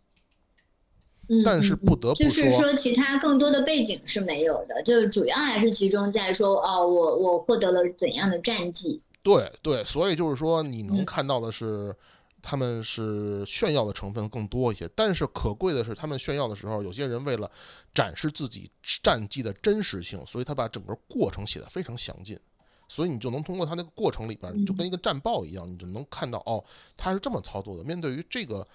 [1.42, 9.00] 但是不得不说，就是说其他更多的背景是没有的，就是主要还是集中在说，哦，我我获得了怎样的战绩？
[9.22, 11.96] 对对，所以就是说你能看到的是。
[12.46, 17.50] 他们是炫耀的成分更多一些，但是可贵的是，他们炫耀的时候，有些人为了
[17.94, 18.70] 展示自己
[19.02, 22.38] 战绩的真实性，所以他把整个过程写得非常详尽，
[22.94, 26.62] 所以你就能通过他那个过程里边，你就跟一个战报一样，你就能看到哦，
[26.96, 27.82] 他是这么操作的。
[27.82, 28.66] 面对于这个，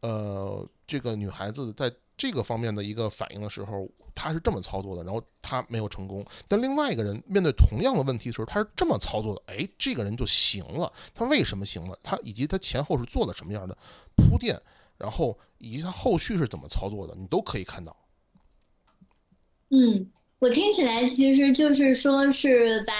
[0.00, 1.92] 呃，这个女孩子在。
[2.20, 6.22] 这个方面的一个反应的时候，他是这么操作的，然后他没有成功。
[6.46, 10.92] 但另外一个人面对同样的问题的时候，他是这么操作的，哎，这个人就行了。
[11.14, 11.98] 他为什么行了？
[12.02, 13.74] 他以及他前后是做了什么样的
[14.16, 14.60] 铺垫，
[14.98, 17.96] 然后以及他后续是怎么操作的，你都可以看到。
[19.70, 22.92] 嗯，我听起来其实就是说是把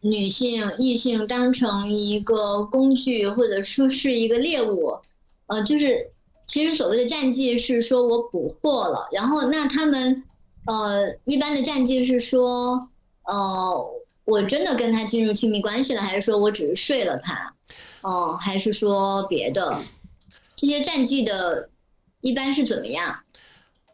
[0.00, 4.98] 女性、异性当成一个工具，或者说是一个猎物，
[5.46, 6.10] 呃，就是。
[6.44, 10.22] 其实所谓的战绩是说我捕获了，然后那他们，
[10.66, 12.88] 呃，一般的战绩是说，
[13.22, 13.86] 呃，
[14.24, 17.54] 我真的跟他进入亲密关系了，还是说我只是睡了他，
[18.02, 19.80] 哦，还是说别的？
[20.54, 21.70] 这些战绩的
[22.20, 23.20] 一般是怎么样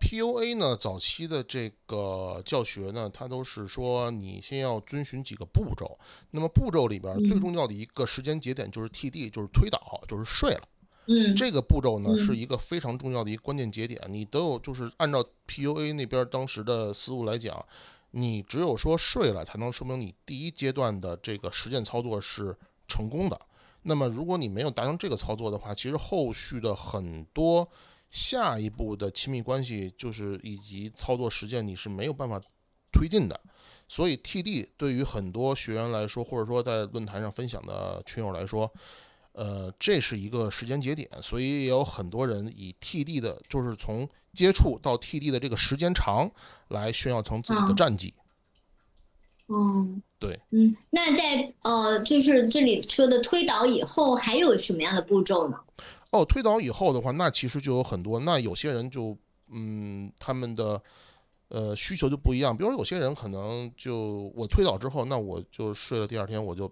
[0.01, 0.77] ？PUA 呢？
[0.77, 5.99] 早期的这个教学呢，它都是说你先要遵循几个步骤，
[6.31, 10.63] 那么步骤里边最重要的一个时间节点就是 TD，就是推倒，就是睡了。
[11.07, 13.99] 嗯，这个步骤呢是一个非常重要的一个关键节点。
[14.09, 17.65] 你都有就是按照 PUA 那边当时的思路来讲，
[18.11, 22.57] 你只有说睡了，才能说明你第一阶段的这个实践操作是
[22.87, 23.41] 成功的。
[23.83, 27.67] 那么如果你没有达成这个操作的话，其实后续的很多
[28.11, 32.41] 下一步的亲密关系，就是以及操作实践，你是没有办法
[32.93, 33.39] 推进的。
[33.89, 38.71] 所以 TD 对于很多学员来说，或者说在论坛上分享的群友来说，
[39.33, 46.31] 呃，这是一个时间节点，所以也有很多人以 TD 的，就是从接触到 TD 的这个时间长
[46.69, 48.13] 来炫耀成自己的战绩。
[48.17, 48.28] 嗯，
[50.19, 55.59] 对，嗯，那在呃，就是这里说的推导以后，还有什么样的步骤呢？
[56.11, 59.17] 哦，推倒以后的话，那其实就有很多，那有些人就
[59.51, 60.81] 嗯，他们的
[61.49, 62.57] 呃需求就不一样。
[62.57, 66.69] 比如说有些人可能就我推倒之后，那我就睡了，第二天我就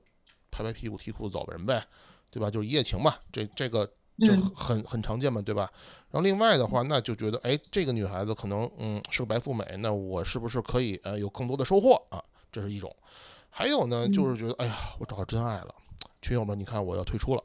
[0.50, 1.82] 拍拍屁股提裤子走人呗，
[2.30, 2.50] 对吧？
[2.50, 3.86] 就是一夜情嘛，这这个
[4.18, 5.70] 就嗯很很常见嘛，对吧？
[6.10, 12.22] 然后另外的话，那就觉得哎，这个女孩子可能嗯是个白富美，那我是不是可以呃有更多的收获啊？
[12.56, 12.94] 这是一种。
[13.50, 15.74] 还有呢，就是觉得哎呀，我找到真爱了，
[16.22, 17.44] 群友们，你看我要退出了，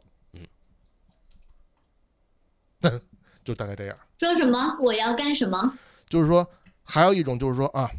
[2.81, 3.01] 嗯，
[3.43, 3.97] 就大概这样。
[4.19, 4.77] 说什么？
[4.79, 5.77] 我要干什么？
[6.07, 6.47] 就是说，
[6.83, 7.91] 还有一种就是说啊，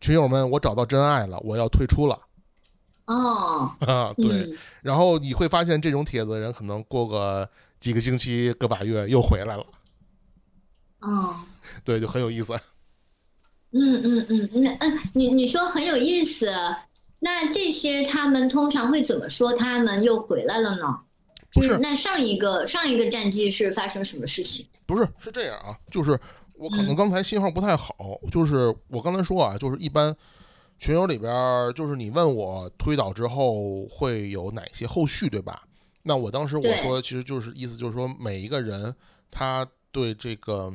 [0.00, 2.18] 群友们，我找到真爱了，我要退出了
[3.04, 4.26] 哦， 啊，对。
[4.26, 7.46] 嗯，然后你会发现，这种帖子的人可能过个
[7.78, 9.66] 几个星期、个把月又回来了，
[11.00, 11.36] 哦，
[11.84, 12.58] 对，就很有意思。
[13.72, 16.50] 嗯嗯嗯，那嗯，你你说很有意思。
[17.18, 19.52] 那这些他们通常会怎么说？
[19.54, 21.00] 他们又回来了呢？
[21.52, 24.66] 不是就是那上一个上一个战绩是发生什么事情？
[24.86, 26.18] 不是，是这样啊，就是
[26.56, 27.94] 我可能嗯刚才信号不太好，
[28.30, 30.14] 就是我刚才说啊，就是一般
[30.78, 35.62] 群友里边儿，就是你问我推倒之后会有哪些后续，对吧？
[36.02, 38.92] 那我当时我对说，其实就是意思就是说，每一个人
[39.30, 40.72] 他对这个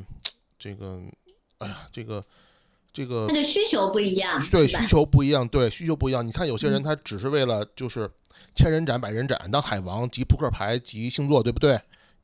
[0.58, 1.02] 这个，
[1.58, 2.24] 哎呀，这个
[2.92, 6.26] 这个他的需求不一样，对需求不一样，对需求不一样。
[6.26, 8.10] 你看有些人嗯他只是为了就是
[8.54, 11.80] 千人斩、百人斩当海王，集扑克牌、集星座，对不对？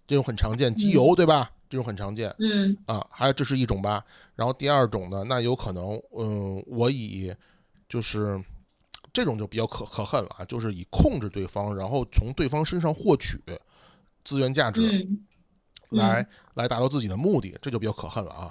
[0.06, 1.50] 这种很常见，集邮，对吧？
[1.68, 3.06] 这种很常见嗯啊。
[3.10, 4.04] 还有这是一种吧。
[4.34, 7.32] 然后第二种呢，那有可能，嗯，我以
[7.88, 8.42] 就是
[9.12, 13.38] 这种就比较可可恨了啊，就是以控制对方，然后从对方身上获取
[14.24, 14.80] 资源价值。
[14.80, 15.24] 嗯
[15.90, 18.50] 来来达到自己的目的，这就比较可恨了啊，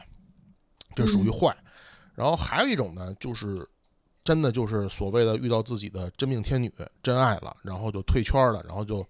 [0.95, 1.57] 这属于嗯坏。
[2.15, 3.67] 然后还有一种呢，就是
[4.23, 6.71] 真的就是所谓的遇到自己的真命天女、
[7.01, 9.05] 真爱了，然后就退圈了，然后就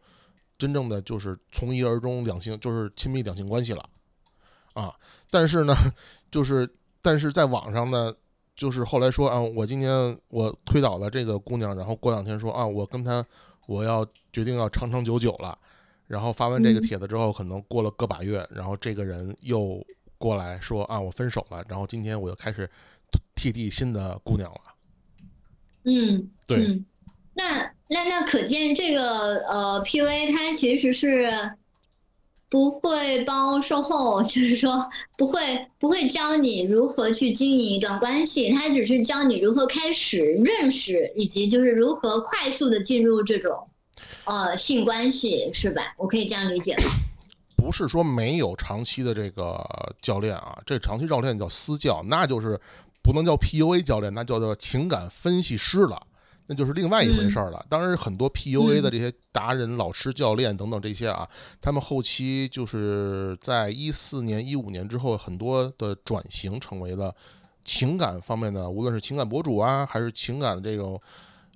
[0.57, 3.89] 真正的就是从一而终两性，就是亲密两性关系了
[4.73, 4.93] 啊。
[5.29, 5.75] 但是呢，
[6.31, 6.69] 就是
[7.01, 8.13] 但是在网上呢，
[8.55, 13.25] 就是后来说啊，我今天我推倒了这个姑娘，然后过两天说啊，我跟她
[13.67, 15.57] 我要决定要长长久久了。
[16.07, 19.83] 然后发完这个嗯帖子之后，可能过了个把月，然后这个人又
[20.17, 22.69] 过来说啊，我分手了，然后今天我又开始
[23.35, 24.59] 替地新的姑娘了。
[25.85, 26.85] 嗯，对嗯，
[27.33, 31.29] 那那那可见这个呃 PUA 它其实是
[32.49, 43.67] 不会包售后，就是说不会不会教你如何去经营一段关系，它只是教你如何开始认识，以及就是如何快速的进入这种
[44.25, 45.81] 呃性关系，是吧？
[45.97, 46.83] 我可以这样理解吗？
[47.57, 49.65] 不是说没有长期的这个
[50.01, 52.59] 教练啊，这长期教练叫私教，那就是
[53.03, 56.01] 不能叫 PUA 教练，那叫做情感分析师了，
[56.47, 57.65] 那就是另外一回事儿了。
[57.69, 61.29] 当然，很多 PUA 的这些达人、老师、教练等等这些啊，
[61.61, 67.13] 他们后期就是在一四年、一五年之后，很多的转型成为了
[67.65, 70.99] 情感方面的，无论是情感博主啊，还是情感的这种，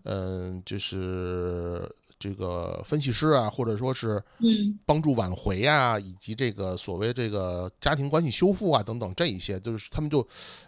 [0.03, 10.27] 嗯、就是这个分析师啊，或者说是嗯帮助挽回啊、以及这个所谓这个家庭关系修复啊等等这一些，就是他们就，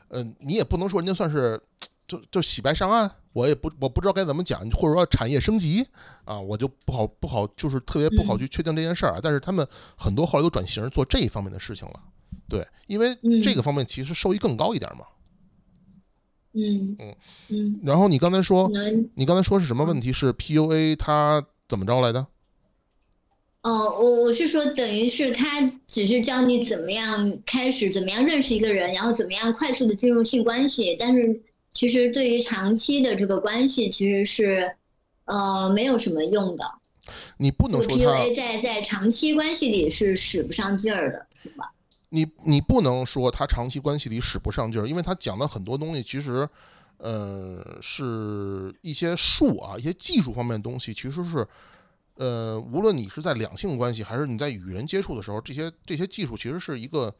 [0.09, 1.59] 呃，你也不能说人家算是
[2.07, 5.85] 就就洗白上岸，我也不我不知道该怎么讲，或者说产业升级
[6.25, 9.19] 啊，我就不好不好，就是特别不好嗯去确定这件事儿啊。
[9.21, 11.99] 但是他们很多后来都转型做这一方面的事情了，
[12.47, 15.03] 对，因为嗯这个方面其实收益更高一点嘛。
[15.03, 15.15] 嗯
[16.59, 17.15] 嗯嗯
[17.49, 20.11] 嗯，然后你刚才说，能你刚才说是什么问题？
[20.11, 22.27] 是 PUA 它怎么着来的？
[23.61, 30.95] 哦，我我是说，等于是他只是教你怎么样开始，怎么样认识一个人，然后怎么样快速的进入性关系。
[30.97, 31.41] 但是
[31.73, 34.71] 其实对于长期的这个关系，其实是
[35.25, 36.63] 呃没有什么用的。
[37.37, 41.69] 你不能说 PUA 在在长期关系里是使不上劲儿的，是吧？
[42.09, 46.47] 你你不能说他长期关系里使不上劲儿，因为他讲的很多东西其实，
[46.97, 51.47] 呃，是一些术啊，一些技术方面的东西，其实是，
[52.15, 57.13] 呃，无论你是在两性关系还是你在与人接触的时候，这些这些技术其实是一个，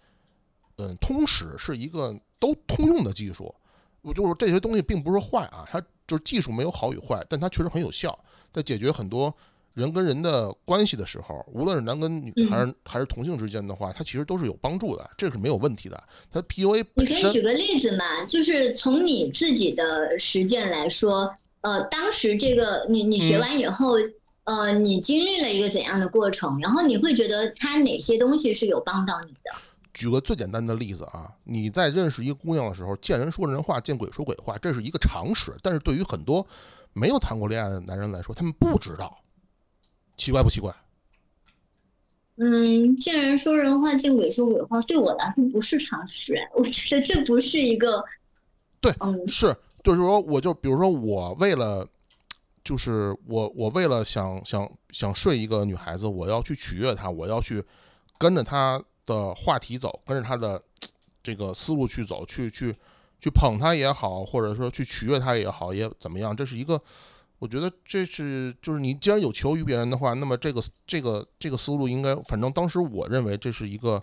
[0.78, 3.54] 嗯、通识，是一个都通用的技术。
[4.02, 8.18] 我就是这些东西并不是坏啊，它就是技术没有好与坏，但它确实很有效，
[8.52, 9.36] 在解决很多
[9.80, 16.04] 人跟人的关系的时候，无论是男跟女嗯还是、还是同性之间的话，它其实都是有帮助的，这是没有问题的。
[16.30, 23.96] 它 PUA 你本身可以举个例子嘛，就是从你自己的实践来说，呃，当时这个你你学嗯完以后，
[24.44, 26.60] 呃，你经历了一个怎样的过程？
[26.60, 29.52] 然后你会觉得它哪些东西是有帮到你的？
[29.94, 35.54] 举个最简单的例子啊，你在认识一个姑娘的时候，见人说人话，见鬼说鬼话，这是一个常识。
[35.62, 36.46] 但是对于很多
[36.94, 39.18] 没有谈过恋爱的男人来说，他们不知道，
[40.20, 40.76] 奇怪不奇怪？
[42.36, 46.36] 嗯，见人说人话，见鬼说鬼话，对我来说不是常识。
[46.54, 48.04] 我觉得这不是一个，
[48.82, 51.88] 对，嗯，是，就是说，我就比如说，我为了，
[52.64, 57.64] 就是我我为了想想想睡一个女孩子，我要去取悦她，我要去
[58.18, 60.62] 跟着她的话题走，跟着她的
[61.24, 62.76] 这个思路去走，去去
[63.20, 66.82] 去捧她也好，或者说去取悦她也好，也怎么样，这是一个。
[67.40, 74.02] 我觉得这是就是你既然有求于别人的话，那么这个这个这个思路应该，反正当时我认为这是一个，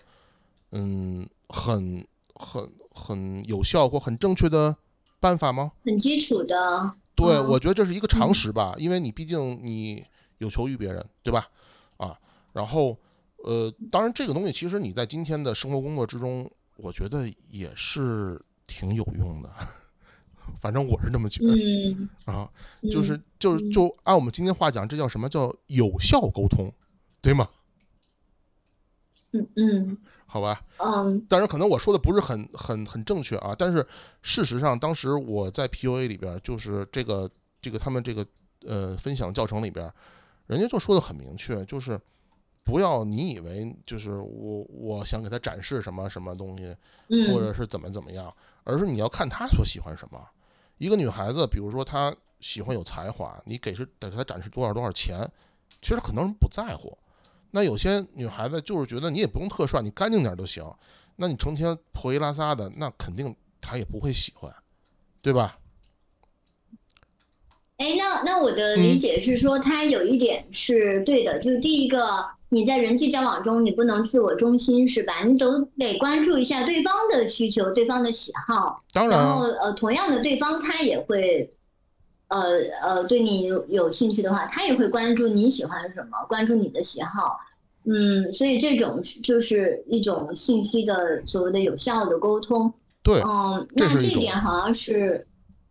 [0.71, 4.75] 嗯，很很很有效或很正确的
[5.19, 5.71] 办法吗？
[5.85, 6.91] 很基础的。
[7.15, 10.03] 对，嗯我觉得这是一个常识吧，因为你毕竟你
[10.39, 11.47] 有求于别人，对吧？
[11.97, 12.17] 啊，
[12.53, 12.97] 然后
[13.43, 19.49] 呃，当然这个东西其实你在今天的生活工作之中，我觉得也是挺有用的。
[20.59, 22.49] 反正我是这么觉得嗯，啊，
[22.81, 26.71] 嗯就是就是嗯就按我们今天话讲，这叫什么叫有效沟通，
[27.21, 27.47] 对吗？
[29.33, 33.85] 嗯嗯好吧，嗯当然可能我说的不是很很很正确啊，但是
[34.21, 37.29] 事实上当时我在 PUA 里边，就是这个
[37.61, 38.25] 这个他们这个
[38.65, 39.91] 呃分享教程里边，
[40.47, 41.99] 人家就说的很明确，就是
[42.63, 46.75] 不要你以为就是我我想给他展示什么什么东西，
[47.09, 48.33] 嗯，或者是怎么怎么样，
[48.63, 50.25] 而是你要看他所喜欢什么。
[50.77, 55.29] 一个女孩子，比如说她喜欢有才华，你给是得给她展示多少多少钱，
[55.81, 56.97] 其实很多人不在乎。
[57.51, 60.63] 那有些女孩子就是觉得你也不用特帅，你干净点儿就行。
[61.15, 64.53] 那你成天破衣拉撒的，那肯定她也不会喜欢，
[65.21, 65.57] 对吧？
[67.77, 75.23] 哎，那那我的嗯理解是说，他有一点是对的，就是第一个，你在人际交往中，你不能自我中心，是吧？
[75.25, 81.53] 你总得关注一下对方的需求、对方的喜好，当然然后呃，同样的，对方他也会，
[82.29, 87.37] 呃呃，对你有有兴趣的话，他也会关注你喜欢什么，关注你的喜好。
[87.89, 92.73] 嗯，所以这种就是一种信息的所谓的有效的沟通。
[93.01, 95.25] 对，嗯，那这点好像是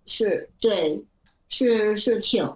[0.07, 1.05] 是对，
[1.49, 2.51] 是是挺，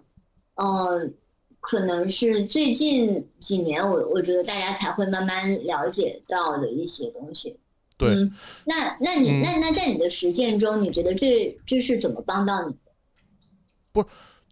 [0.54, 1.12] 嗯，
[1.60, 7.58] 可能是最近几年我我觉得大家才会慢慢了解到的一些东西。
[7.96, 8.34] 对嗯，
[8.64, 12.74] 那那你、嗯那那在你的实践中，你觉得这这是怎么帮到你
[13.92, 14.06] 的？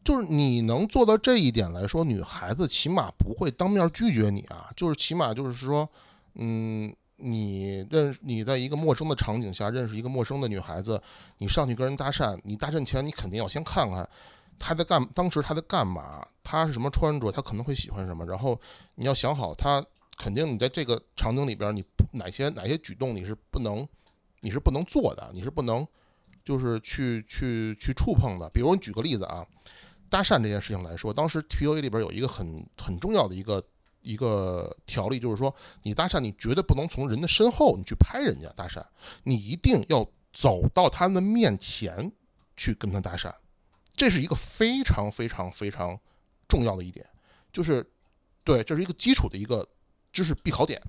[0.04, 5.86] 就是你能做到这一点来说，女孩子起码不会当面拒绝你啊，就是起码就是说，
[6.36, 11.00] 嗯，你认你在一个陌生的场景下认识一个陌生的女孩子，
[11.38, 14.08] 你上去跟人搭讪，你搭讪前你肯定要先看看
[14.58, 18.60] 他在干，当时他在干嘛，他是什么穿着，他可能会喜欢什么，然后
[18.94, 19.84] 你要想好，他
[20.16, 23.86] 肯定你在这个场景里边，你哪些哪些举动你是不能，
[24.40, 25.86] 你是不能做的，你是不能
[26.44, 28.48] 就是去去去触碰的。
[28.50, 29.46] 比如你举个例子啊。
[30.10, 33.62] 搭讪这件事情来说，当时 PUA 里边有一个很很重要的一个
[34.00, 38.82] 一个条例，就是说你搭讪你绝对不能从人的身后你去拍人家搭讪，
[39.24, 42.10] 你一定要走到他的面前
[42.56, 43.30] 去跟他搭讪，
[43.98, 45.98] 这是一个非常非常非常
[46.46, 47.04] 重要的一点，
[47.52, 47.84] 就是
[48.44, 49.68] 对，这是一个基础的一个
[50.12, 50.80] 知识必考点。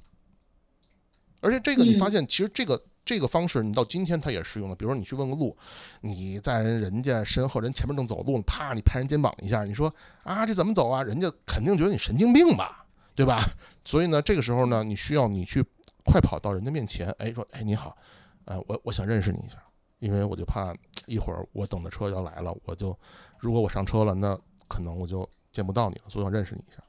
[1.42, 4.76] 而且这个你发现，其实这个这个方式，你到今天它也适用的。
[4.76, 5.58] 比如说你去问个路，
[6.02, 9.94] 你在人家身后，人前面正走路呢，啪，你拍人肩膀一下，你说
[10.24, 11.02] 啊这怎么走啊？
[11.02, 12.86] 人家肯定觉得你神经病吧，
[13.16, 13.44] 对吧？
[13.84, 15.66] 所以呢，这个时候呢，你需要你去
[16.06, 17.98] 快跑到人家面前，哎，说哎你好，
[18.46, 19.56] 呃我我想认识你一下，
[20.00, 20.76] 因为我就怕
[21.10, 22.98] 一会儿我等的车要来了，我就
[23.40, 26.84] 如果我上车了，那可能我就见不到你了，所以我想认识你一下，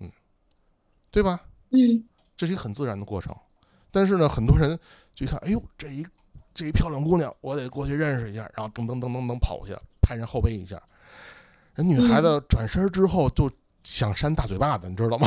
[0.00, 0.10] 嗯，
[1.10, 1.40] 对吧？
[1.70, 2.04] 嗯
[2.36, 3.34] 这是一个很自然的过程。
[3.90, 4.78] 但是呢，很多人
[5.14, 6.06] 就一看，哎呦，这一
[6.52, 10.82] 这一漂亮姑娘，我得过去认识一下，然后噔噔噔噔噔跑过去，拍人后背一下。
[11.74, 13.50] 人女孩子转身之后就
[13.84, 15.26] 想扇大嘴巴子，你知道吗？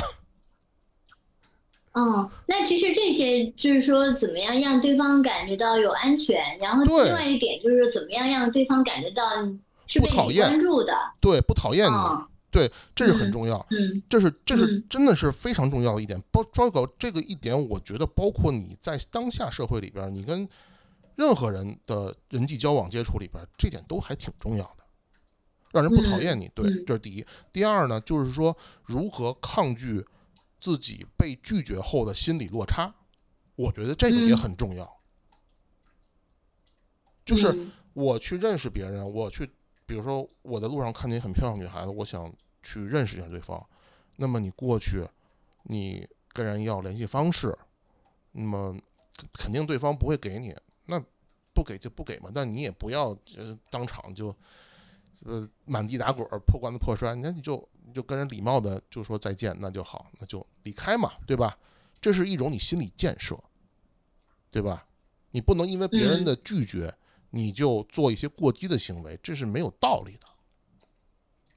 [1.93, 9.23] 哦，那其实这些就是说，怎么样让对方感觉到有安全，然后另外一点就是怎么样让对方感觉到
[9.87, 10.93] 是不讨厌关注的。
[11.19, 13.65] 对，不讨厌你，哦，对，这是很嗯重要。
[13.71, 16.21] 嗯这是这是嗯真的是非常重要的一点。
[16.31, 20.47] 包包括这个一点，我觉得包括你在当下社会里边，你跟
[21.15, 24.83] 任何人的人际交往接触里边，这点都还挺重要的，
[25.71, 26.49] 让人不讨厌你。
[26.53, 27.25] 对嗯，这是第一。
[27.51, 30.05] 第二呢，就是说如何抗拒
[30.59, 32.93] 自己被拒绝后的心理落差，
[33.55, 34.99] 我觉得这个也嗯很重要。
[37.25, 39.49] 就是嗯我去认识别人，我去，
[39.85, 42.33] 比如说我在路上看见很漂亮女孩子，我想
[42.63, 43.63] 去认识一下对方，
[44.15, 45.07] 那么你过去，
[45.63, 47.57] 你跟人要联系方式，
[48.31, 48.75] 那么
[49.33, 50.55] 肯定对方不会给你，
[50.85, 51.03] 那
[51.53, 54.35] 不给就不给嘛，但你也不要就是当场就
[55.25, 61.57] 呃满地打滚、破罐子破摔，那你就你就跟人礼貌的就说再见，那就好，那就离开嘛，对吧？
[61.99, 63.35] 这是一种你心理建设，
[64.51, 64.85] 对吧？
[65.31, 66.93] 你不能因为别人的拒绝，
[67.31, 70.27] 你就做一些过激的行为，这是没有道理的。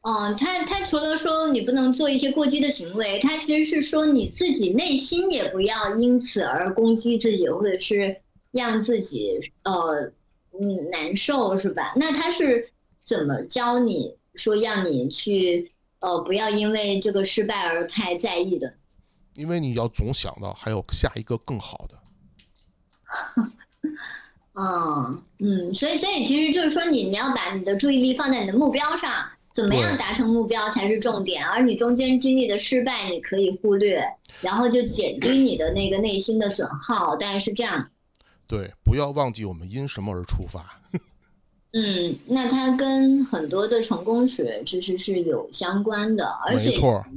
[0.01, 8.23] 哦，他他除了说你不能做一些过激的行为，他其实是说你自己内心也不要因此而攻击自己，或者是
[8.53, 10.11] 让自己呃
[10.59, 11.93] 嗯难受，是吧？
[11.97, 12.71] 那他是
[13.05, 15.72] 怎么教你说让你去
[16.03, 18.75] 呃不要因为这个失败而太在意的？
[19.35, 21.99] 因为你要总想到还有下一个更好的。
[24.55, 29.11] 嗯嗯，所以所以其实就是说你你要把你的注意力放在你的目标上。
[29.55, 34.03] 怎么样达成目标才是重点，而你中间经历的失败你可以忽略，
[34.41, 37.91] 然后就减低你的那个内心的损耗，大概是这样。
[38.47, 40.81] 对，不要忘记我们因什么而出发。
[41.73, 46.71] 嗯，那它跟很多的成功学其实是有相关的，而且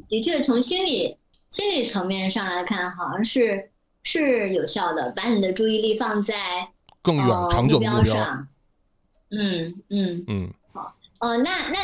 [0.08, 1.18] 的确从心理
[1.50, 3.70] 心理层面上来看，好像是
[4.04, 6.34] 是有效的，把你的注意力放在
[7.02, 8.48] 更远长久目标上。
[9.32, 11.78] 嗯嗯嗯，好，呃，那那。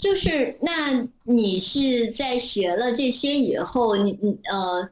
[0.00, 4.88] 就是，那你是在学了这些以后，你你呃，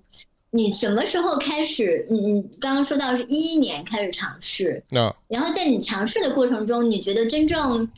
[0.51, 2.07] 你什么时候开始？
[2.11, 7.90] 你你刚刚说到是一一年开始尝试，那然后在你尝试的过程中，你觉得真正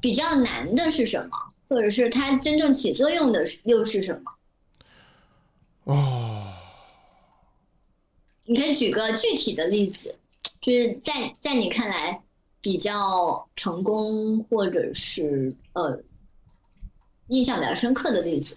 [0.00, 1.36] 比较难的是什么？
[1.68, 4.32] 或者是它真正起作用的又是什么？
[5.84, 6.52] 哦，
[8.44, 10.14] 你可以举个具体的例子，
[10.60, 12.20] 就是在在你看来
[12.60, 16.02] 比较成功，或者是呃。
[17.28, 18.54] 印象比较深刻的例子，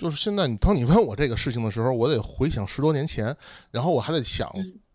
[0.00, 3.36] 就是现在你当你问我这个事情的时候，我得回想十多年前，
[3.70, 4.50] 然后我还得想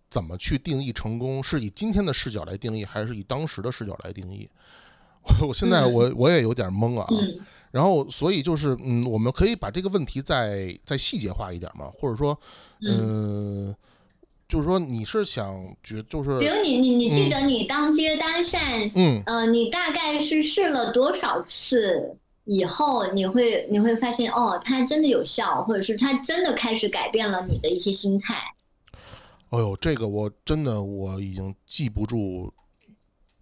[0.10, 4.50] 怎么去定义成功，是以今天的视角来定义，还是以当时的视角来定义？
[5.22, 7.08] 我我现在我我也有点懵啊。
[7.70, 12.40] 然后所以就是嗯，我们可以把这个问题再再细节化一点嘛，或者说
[12.82, 13.76] 嗯。
[14.48, 22.16] 就是说，你是想觉，就是比如你你你记得你当街搭讪，嗯呃，你大概是试了多少次
[22.46, 28.36] 以后，你会你会发现哦，它真的有效，或者是它真的开始改变了你的一些心态。
[29.50, 32.54] 哎呦，这个我真的我已经记不住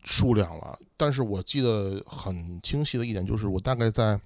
[0.04, 4.20] 数量了，但是我记得很清晰的一点就是，我大概在，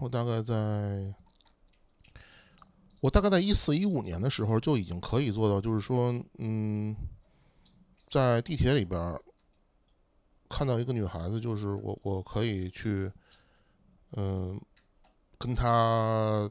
[0.00, 1.14] 我大概在。
[3.02, 6.96] 我大概在一四一五年的时候就已经可以做到，就是说，嗯，
[8.08, 8.98] 在地铁里边
[10.48, 13.10] 看到一个女孩子，就是我我可以去，
[14.12, 14.60] 嗯，
[15.38, 16.50] 跟她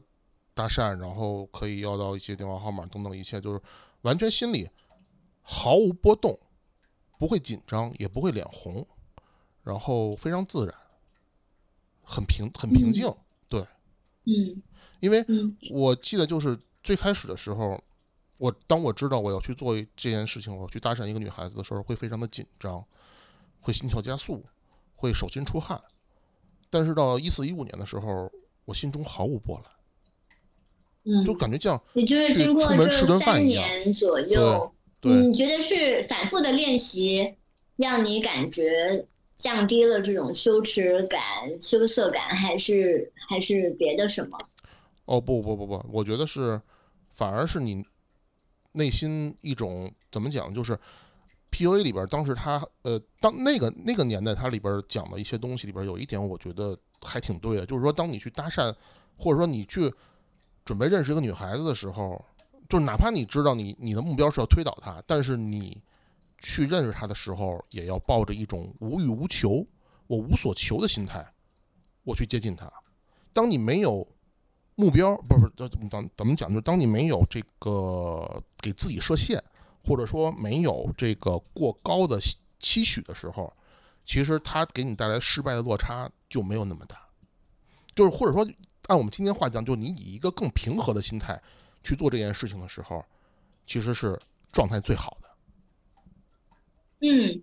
[0.54, 3.60] 搭讪，然后可以要到一些电话号码等等一切，就是
[4.02, 4.68] 完全心里
[5.42, 6.38] 毫无波动，
[7.18, 8.86] 不会紧张，也不会脸红，
[9.62, 10.74] 然后非常自然，
[12.02, 13.12] 很平很平静，
[13.48, 13.60] 对，
[14.24, 14.62] 嗯。
[15.00, 15.22] 因为
[15.70, 17.78] 我记得就是最开始的时候，
[18.38, 22.82] 我当我知道我要去做这件事情，我去搭讪一个女孩子的时候，会非常的紧张，
[23.66, 24.44] 会心跳加速，
[24.94, 25.82] 会手心出汗。
[26.70, 28.30] 但是到一四一五年的时候，
[28.64, 29.72] 我心中毫无波澜，
[31.02, 37.34] 嗯，就感觉像你就是经过这三年左右，对你觉得是反复的练习
[37.74, 39.04] 让你感觉
[39.36, 41.20] 降低了这种羞耻感、
[41.60, 44.38] 羞涩感，还是还是别的什么？
[45.06, 46.62] 哦不不不不，我觉得是，
[47.10, 47.84] 反而是你
[48.74, 50.78] 内心一种怎么讲，就是
[51.56, 58.70] P.U.A 里边当时他呃，当那个那个年代，它里边讲的一些东西里边有一点，我觉得还挺对的，就是说，当你去搭讪，
[59.16, 59.90] 或者说你去
[60.66, 62.22] 准备认识一个女孩子的时候，
[62.68, 65.82] 就是哪怕你知道你你的目标是要推倒她，但是你
[66.36, 69.66] 去认识她的时候，也要抱着一种无欲无求、
[70.08, 71.26] 我无所求的心态，
[72.02, 72.70] 我去接近她。
[73.32, 74.06] 当你没有。
[74.78, 76.50] 目标不是怎么怎怎么讲？
[76.50, 79.42] 就是当你没有这个给自己设限，
[79.86, 82.18] 或者说没有这个过高的
[82.58, 83.52] 期许的时候，
[84.04, 87.00] 其实它给你带来失败的落差就没有那么大。
[87.94, 88.46] 就是或者说，
[88.88, 91.40] 按我们今天话讲，就你以一个更平和的心态
[91.82, 93.04] 去做这件事情的时候，
[93.66, 94.20] 其实是
[94.52, 95.28] 状态最好的。
[97.00, 97.40] 嗯，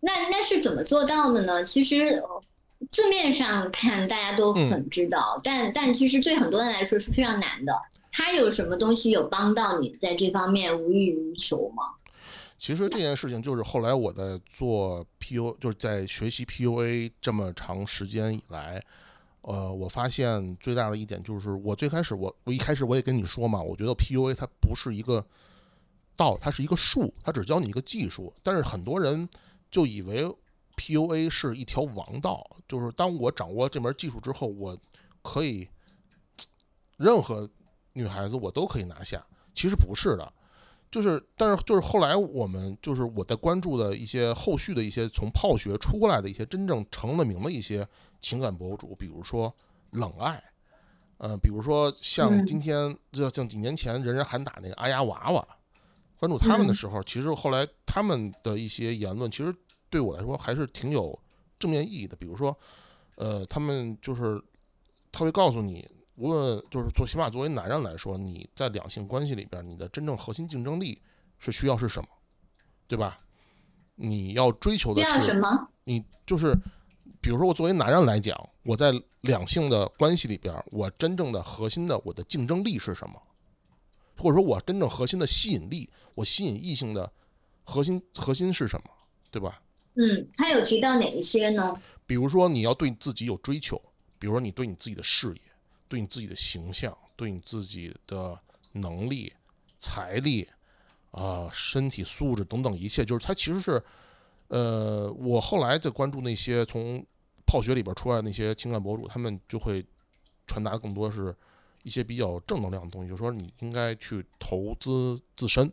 [0.00, 1.64] 那那是怎么做到的呢？
[1.64, 2.22] 其实。
[2.90, 7.72] 字面上看大家都很知道，但但其实对很多人来说是非常难的。
[8.16, 11.82] 他有什么东西有帮到你在这方面无欲无求吗？
[12.58, 18.82] 其实这件事情就是后来我在做 PU，就是在学习 PUA 这么长时间以来，
[19.42, 25.22] 呃，我发现最大的一点就是，我最开始我我一开始我也跟你说嘛，我觉得 PUA 它不是一个
[26.16, 29.28] 道，它是一个术，它只教你一个技术，但是很多人
[29.70, 30.26] 就以为。
[30.78, 34.78] P.U.A 是一条王道，就是当我掌握这门技术之后，我
[35.22, 35.66] 可以
[36.98, 37.48] 任何
[37.96, 39.24] 女孩子我都可以拿下。
[39.54, 40.32] 其实不是的，
[40.90, 47.86] 就是但是就是后来我们就是我在关注的一些后续的一些从泡学出来的一些真正成了名的一些
[48.20, 49.52] 情感博主，比如说
[49.92, 50.42] 冷爱，
[51.18, 55.46] 呃，比如说像嗯今天就像几年前人人喊打那个阿丫娃娃，
[56.18, 59.54] 关注他们的嗯时候，其实后来他们的一些言论，其实
[59.88, 61.18] 对我来说还是挺有
[61.58, 62.14] 正面意义的。
[62.16, 62.54] 比如说，
[63.14, 64.42] 呃，他们就是
[65.10, 71.00] 他会告诉你，无论就是做起码作为男人来说，你在两性关系里边，你的真正核心竞争力
[71.38, 72.08] 是需要是什么，
[72.86, 73.18] 对吧？
[73.94, 75.68] 你要追求的是什是么？
[75.84, 76.54] 你就是，
[77.20, 78.92] 比如说我作为男人来讲，我在
[79.22, 83.20] 两性的关系里边，我真正的核心的我的竞争力是什么？
[84.18, 87.10] 或者说我真正核心的吸引力，我吸引异性的
[87.64, 88.90] 核心核心是什么？
[89.30, 89.60] 对吧？
[89.94, 91.74] 嗯，他有提到哪一些呢？
[92.06, 93.80] 比如说你要对自己有追求，
[94.18, 95.40] 比如说你对你自己的事业、
[95.88, 98.38] 对你自己的形象、对你自己的
[98.72, 99.32] 能力、
[99.78, 100.48] 财力
[101.10, 103.82] 啊、身体素质等等一切，就是它其实是，
[104.48, 107.04] 呃，我后来在关注那些从
[107.46, 109.84] 泡学里边出来的那些情感博主，他们就会
[110.46, 111.34] 传达更多是
[111.84, 115.72] 一些比较正能量的东西，就是说你应该去投资自身，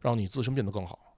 [0.00, 1.16] 让你自身变得更好。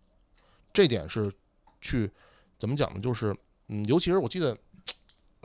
[0.73, 1.33] 这点是
[1.81, 2.11] 去
[2.59, 3.01] 怎么讲呢？
[3.01, 3.35] 就是
[3.69, 4.57] 嗯，尤其是我记得，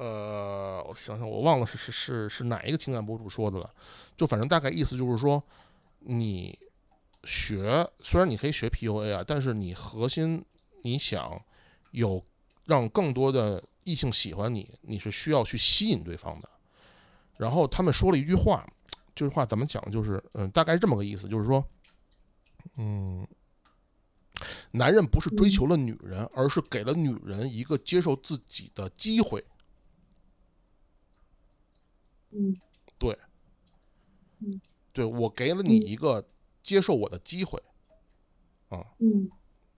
[0.03, 3.73] 呃，我想想，我忘了是是是是哪一个情感博主说的了，
[4.17, 5.41] 就反正大概意思就是说，
[5.99, 6.59] 你
[7.23, 10.43] 学虽然你可以学 PUA 啊，但是你核心
[10.81, 11.41] 你想
[11.91, 12.21] 有
[12.65, 16.49] 让更多的异性喜欢你，你是需要去吸引对方的。
[17.37, 18.67] 然后他们说了一句话，
[19.15, 19.81] 这句话怎么讲？
[19.89, 21.65] 就是嗯，大概这么个意思，就是说，
[22.75, 23.25] 嗯。
[24.71, 29.41] 男人不是追求了女人，而是给了女人一个接受自己的机会。
[32.33, 32.57] 嗯，
[32.97, 33.17] 对，
[34.39, 34.59] 嗯，
[34.91, 36.27] 对我给了你一个
[36.61, 37.61] 接受我的机会，
[38.99, 39.29] 嗯。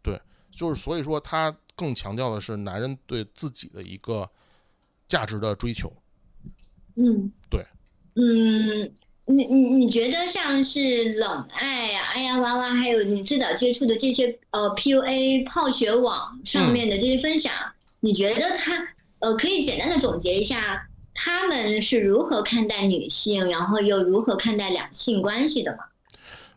[0.01, 4.30] 对就是所以说他更强调的是男人对自己的一个
[5.08, 5.91] 价值的追求。
[6.95, 7.66] 嗯，对，
[8.16, 8.93] 嗯，
[9.26, 17.51] 你你你觉得像是冷爱呀、哎呀娃娃，还有你最早接触的这些呃 PUA 泡学网上面的这些分享，
[17.99, 18.88] 你觉得他
[19.20, 25.86] 呃可以简单的总结一下，他们是如何看待女性，然后又如何看待两性关系的吗？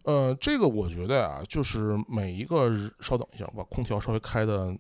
[0.03, 4.77] 呃，这个我觉得啊，就是每一个，稍等一下，我把空调稍微开的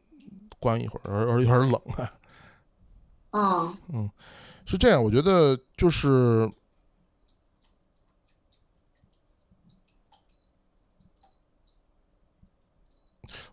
[0.59, 1.81] 关一会儿，而而有点冷
[3.31, 3.79] 啊。
[3.93, 4.11] 嗯
[4.66, 6.51] 是这样，我觉得就是，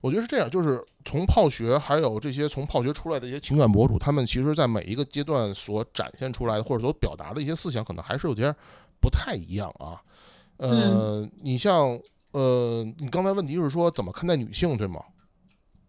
[0.02, 8.54] 我觉得是这样，就是从泡学还有这些从泡学出来的一些情感博主，他们其实在每一个阶段所展现出来的或者所表达的一些思想，可能还是有点
[9.00, 10.02] 不太一样啊。
[10.58, 12.00] 呃，你像
[12.32, 15.00] 呃，你刚才问题是说怎么看待女性，对吗？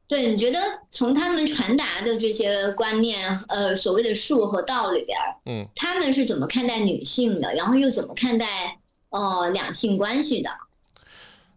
[0.08, 0.60] 对，你觉得
[0.92, 8.78] 从他们传达的这些观念，呃，所谓的术和道里边，嗯，他们是怎么看待女性的，然后又怎么看待
[9.10, 10.50] 呃两性关系的？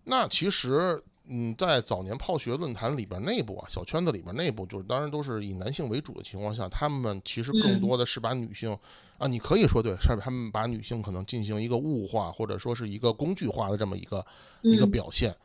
[0.03, 8.75] 那其实，嗯，在早年泡学论坛里边内部啊，小圈子里边内部，就是当然都是以男性为主的情况下，他们其实更嗯多的是把女性、
[9.19, 14.25] 啊，你可以说对，是他们把女性可能进行一个物化，或者说是一个工具化的这么一个、
[14.63, 15.35] 一个嗯表现。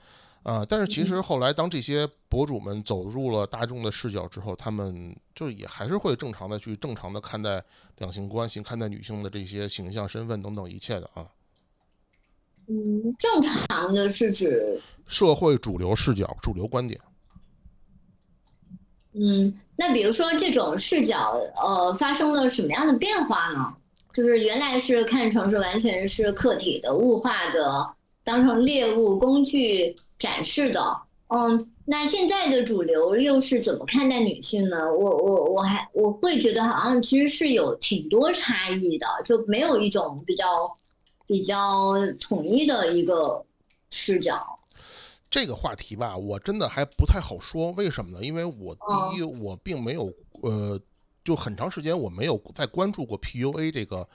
[0.42, 7.64] 啊、但是其实后来当这些博主们走入了大众的视角之后，他们就也还是会正常的去正常的看待
[7.96, 11.26] 两性关系，看待女性的这些形象、身份等等一切的啊。
[12.68, 17.00] 嗯，正常的是指，社会主流视角、主流观点。
[19.12, 23.74] 嗯，那比如说这种视角，呃，发生了什么样的变化呢？
[24.12, 30.96] 就是原来是看成是完全是客体的、物化的，当成猎物工具展示的，
[31.28, 34.92] 嗯，那现在的主流又是怎么看待女性呢？
[34.92, 40.46] 我我我还我会觉得好像其实是有挺多差异的，就没有一种比较
[41.26, 43.44] 比较统一的一个
[43.90, 44.58] 视角。
[45.30, 47.72] 这个话题吧，我真的还不太好说。
[47.72, 48.24] 为什么呢？
[48.24, 50.12] 因为我第一，我并没有
[50.42, 50.80] 呃，
[51.24, 54.08] 就很长时间我没有在关注过 PUA 这个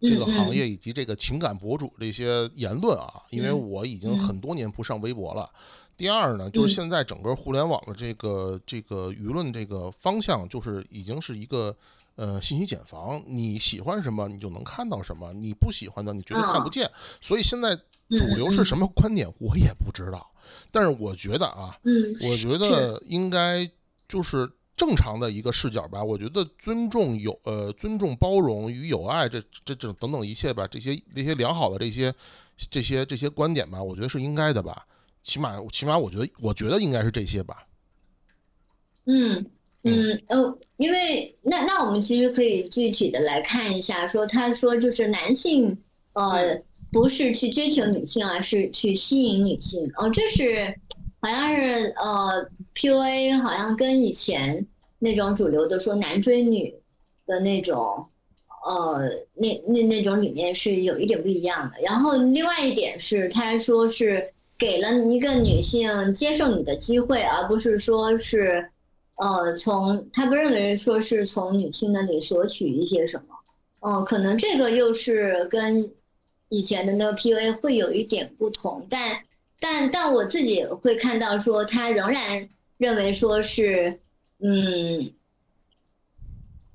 [0.00, 5.50] 这个行业以及这个情感博主这些言论啊，因为我已经很多年不上微博了。
[5.96, 11.74] 第二呢，就是现在整个互联网的这个这个舆论这个方向，就是已经是一个
[12.16, 16.90] 呃信息茧房，你喜欢什么你就能看到什么，你不喜欢的你绝对看不见。
[17.20, 17.76] 所以现在
[18.10, 20.30] 主流是什么观点，我也不知道。
[20.70, 23.68] 但是我觉得啊，嗯，我觉得应该
[24.08, 32.14] 就是正常的一个视角吧，我觉得尊重有呃尊重包容与友爱这这这等等一切吧，这些那些良好的这些
[32.70, 34.86] 这些这些观点吧，我觉得是应该的吧。
[35.22, 37.66] 起码起码我觉得我觉得应该是这些吧。
[39.06, 39.44] 嗯
[39.86, 45.76] 嗯呃，因为那那我们其实可以具体的来看一下，说他说就是男性
[46.14, 46.60] 呃
[46.92, 50.74] 不是去追求女性而是去吸引女性哦，这是。
[51.18, 54.64] 好像是呃，PUA 好像跟以前
[55.00, 56.72] 那种主流的说男追女
[57.24, 58.06] 的那种
[58.64, 61.82] 呃那那那种理念是有一点不一样的。
[61.82, 68.70] 然后另外一点是，他说是给了一个女性接受你的机会，而不是说是
[69.16, 73.34] 呃从他不认为说是从女性那里索取一些什么。
[73.80, 75.92] 哦，可能这个又是跟
[76.48, 79.22] 以前的那个 PUA 会有一点不同，但。
[79.58, 82.46] 但但我自己会看到说，他仍然
[82.76, 83.98] 认为说是，
[84.38, 85.10] 嗯，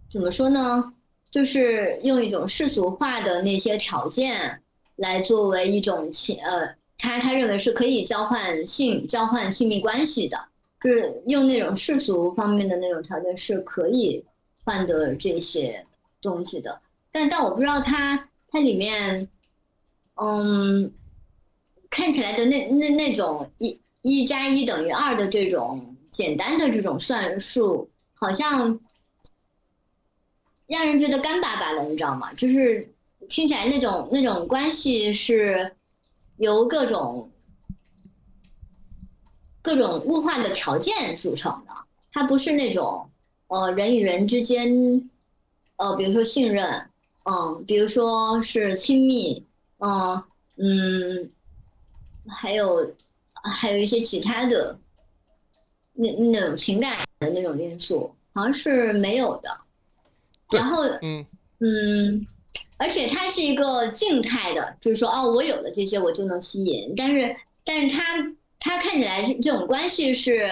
[0.09, 0.91] 怎么说呢？
[1.29, 4.61] 就是用一种世俗化的那些条件
[4.95, 10.43] 来作为一种亲呃，他他认为是可以交换性交换亲密关系的，
[10.81, 14.25] 就是用那种世俗方面的那种条件是可以
[14.63, 15.85] 换得这些
[16.21, 16.81] 东西的。
[17.11, 19.27] 但但我不知道它它里面，
[20.15, 20.93] 嗯。
[21.93, 28.79] 看起来的那那那种一一加一等于二的这种简单的这种算术，好像
[30.67, 32.31] 让人觉得干巴巴的，你知道吗？
[32.35, 32.87] 就是
[33.27, 35.75] 听起来那种那种关系是
[36.37, 37.29] 由各种
[39.61, 41.73] 各种物化的条件组成的，
[42.11, 43.09] 它不是那种
[43.47, 45.09] 呃人与人之间
[45.77, 46.89] 呃比如说信任，
[47.23, 49.45] 嗯，比如说是亲密，
[49.79, 50.23] 嗯
[50.57, 51.31] 嗯。
[52.29, 52.87] 还有，
[53.33, 54.77] 还有一些其他的，
[55.93, 59.49] 那那种情感的那种因素，好像是没有的。
[60.51, 61.25] 然后，嗯
[61.57, 62.27] 嗯，
[62.77, 66.93] 而且它是一个静态的，就是说，哦，我有了这些，我就能吸引。
[66.95, 67.35] 但是，
[67.65, 68.03] 但是它
[68.61, 70.49] 它看起来这种关系是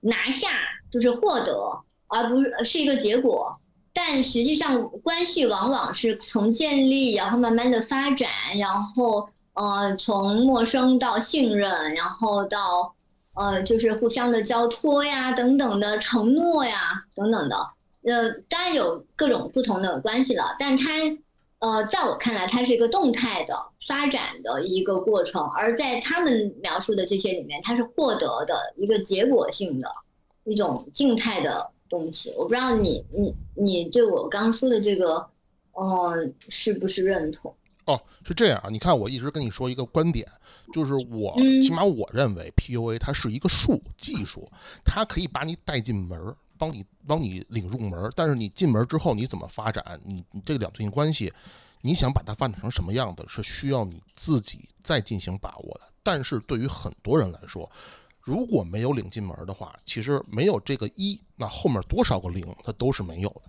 [0.00, 0.48] 拿下，
[0.90, 3.56] 就是获得，而不是是一个结果。
[3.94, 9.28] 但实际上，关系往往是从建立，然后慢慢的发展，然后。
[9.52, 12.94] 呃，从陌生到信任，然后到
[13.34, 17.56] 呃，就是互相的交托呀，等等的承诺呀，等等的。
[18.04, 20.88] 呃，当然有各种不同的关系了，但它
[21.60, 23.54] 呃，在我看来，它是一个动态的
[23.86, 29.88] 发展的一个过程，而在他们描述的这些里面，它是获得的一个结果性的
[30.44, 32.32] 一种静态的东西。
[32.38, 35.28] 我不知道你你你对我刚说的这个，
[35.72, 37.54] 嗯，是不是认同？
[37.84, 38.68] 哦，是这样啊！
[38.70, 40.26] 你看，我一直跟你说一个观点，
[40.72, 44.48] 就是我起码我认为 PUA 它是一个术技术，
[44.82, 48.12] 它可以把你带进门儿，帮你帮你领入门。
[48.14, 49.98] 但是你进门之后你怎么发展？
[50.04, 51.32] 你你这个两性关系，
[51.80, 55.86] 你想把它发展成什么样子，是需要你自己再进行把握的。
[56.02, 57.70] 但是对于很多人来说，
[58.20, 63.42] 如果没有领进门的话，其实没有这个一，那后面多少个零它都是没有的。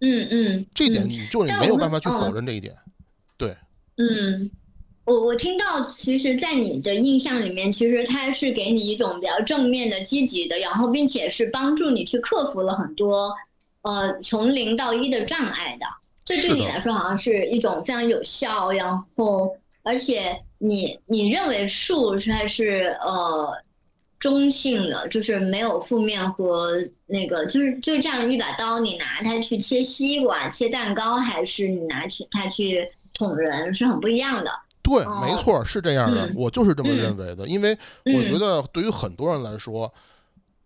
[0.00, 2.76] 嗯嗯，这点你就没有办法去否认这一点。
[3.38, 3.56] 对，
[3.96, 4.50] 嗯，
[5.04, 13.34] 我我听到，其实，在你的印象里面，其实它是给你一种比较正面的、积极的，然后并且是帮助你去克服了很多，
[13.82, 15.86] 呃，从零到一的障碍的。
[16.24, 23.52] 这对你来说，好像是一种非常有效，然后而且你你认为树是还是呃
[24.18, 32.88] 中性的，就是没有负面和那个，就是就这样一把刀，你拿它去切西瓜、切蛋糕，还是你拿去它去。
[33.16, 34.50] 捅人是很不一样的，
[34.84, 37.48] 对，没错，是这样的，我就是这么认为的。
[37.48, 39.92] 因为我觉得对于很多人来说，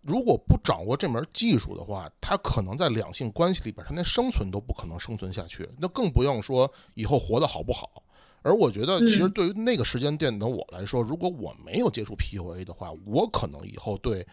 [0.03, 8.03] 如果不掌握这门技术的话，他可能在两性关系里边，他连生存都不可能生存下去，那更不用说以后活得好不好。
[8.43, 14.27] 而我觉得，其实对于那个时间点的我来说，如果我没有接触 PUA 的话，我可能以后对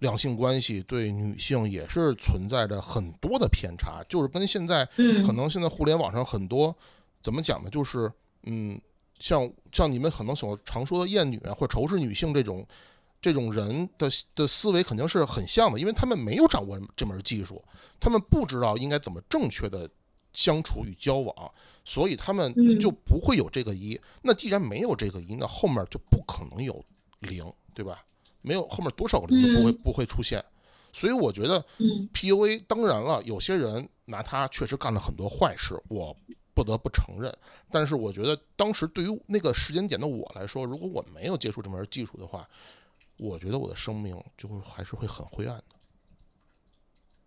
[0.00, 4.84] 两性关系、对女性也是存在着很多的偏差，就是跟现在，
[5.24, 6.74] 可能现在互联网上很多。
[7.22, 7.70] 怎么讲呢？
[7.70, 8.10] 就是，
[8.44, 8.80] 嗯，
[9.22, 12.66] 像像你们可能所常说的厌女啊，或仇视女性这种
[13.20, 17.62] 这种人的的思维肯定是很像的，因为他们没有掌握这门技术，
[18.00, 19.88] 他们不知道应该怎么正确的
[20.32, 21.52] 相处与交往，
[21.84, 23.98] 所以他们就不会有这个一。
[24.22, 26.84] 那既然没有这个一，那后面就不可能有
[27.20, 27.44] 零，
[27.74, 28.04] 对吧？
[28.40, 30.44] 没有后面多少个零都不会不会出现。
[30.92, 31.64] 所以我觉得
[32.12, 36.16] ，PUA 当然了，有些人拿它确实干了很多坏事，我。
[36.54, 37.34] 不得不承认，
[37.70, 42.48] 但是我觉得当时对于那个时间点的我来说，如果我没有接触这门技术的话，
[43.16, 45.64] 我觉得我的生命就会还是会很灰暗的。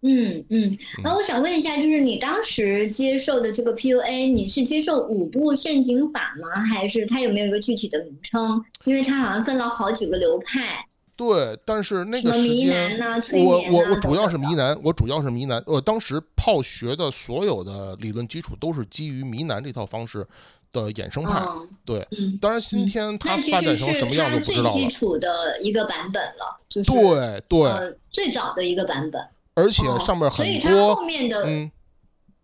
[0.02, 6.64] 嗯嗯，那我想问一下，就是你当时接受的这个 PUA，你是接受五步陷阱法吗？
[6.64, 8.64] 还是它有没有一个具体的名称？
[8.84, 10.86] 因为它好像分了好几个流派。
[11.18, 13.00] 对，但是那个时间，
[13.46, 15.64] 我我我主要是迷南，我主要是迷南。
[15.66, 20.28] 我当时泡学的所有的理论基础都是基于迷南这套方式
[20.74, 21.42] 的衍生派。
[21.86, 22.06] 对，
[22.42, 24.70] 当然今天它发展成什么样就不知道了。
[24.72, 29.26] 最基础的一个版本了，就是对对最早的一个版本。
[29.54, 31.46] 而且上面很多，所以它后面的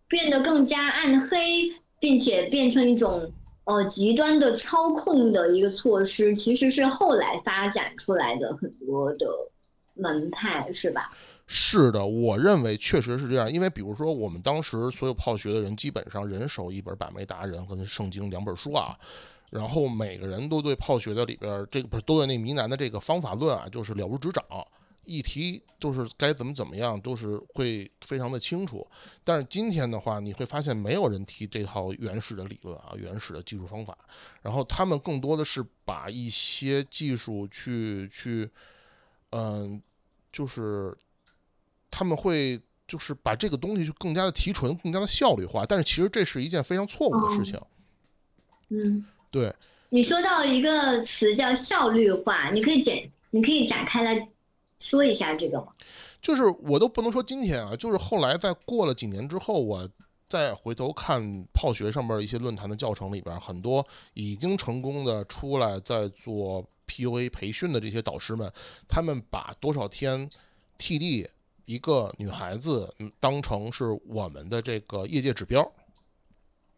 [0.08, 1.70] 变得更加暗黑，
[2.00, 3.30] 并且变成一种
[3.66, 9.26] 呃极端的操控的一个措施，其实是后来发展出来的很多的
[9.94, 11.12] 门派，是吧？
[11.48, 13.52] 是的，我认为确实是这样。
[13.52, 18.98] 因为比如说，我们当时所有泡学的人，基本上人手一本《百枚达人》和《圣经》两本书啊，
[19.50, 24.44] 然后每个人都对泡学的里边这个不是都对那迷男的这个方法论啊，就是了如指掌。
[25.04, 28.88] 一提就是该怎么怎么样，都是会非常的清楚。
[29.24, 33.98] 但是今天的话，你会发现没有人提这套原始的理论啊，原始的技术方法。
[34.42, 38.50] 然后他们更多的是把一些技术去去，
[39.32, 39.82] 嗯，
[40.32, 40.96] 就是
[41.90, 45.66] 他们会就是把这个东西就更加的提纯，更加的效率化。
[45.66, 47.60] 但是其实这是一件非常错误的事情。
[48.70, 49.54] 嗯，对。
[49.90, 54.30] 你说到一个词叫效率化，你可以简，你可以展开来。
[54.82, 55.68] 说一下这个吗？
[56.22, 59.88] 就是我都不能说今天啊，就是后来在过了几年之后，我
[60.28, 68.52] 再回头看泡学上面一些论坛的教程里边，很多已经成功的出来在做 PUA 培训的这些导师们，
[68.88, 70.30] 他们把多少天
[70.78, 71.28] TD
[71.66, 75.72] 一个女孩子当成是我们的这个业界指标。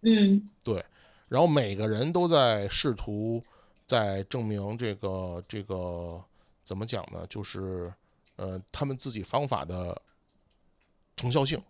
[0.01, 0.83] 嗯，对，
[1.29, 3.41] 然后每个人都在试图
[3.87, 6.23] 在证明这个这个。
[6.63, 7.25] 怎么讲呢？
[7.29, 7.91] 就是，
[8.37, 10.01] 呃，他们自己方法的
[11.15, 11.61] 成效性。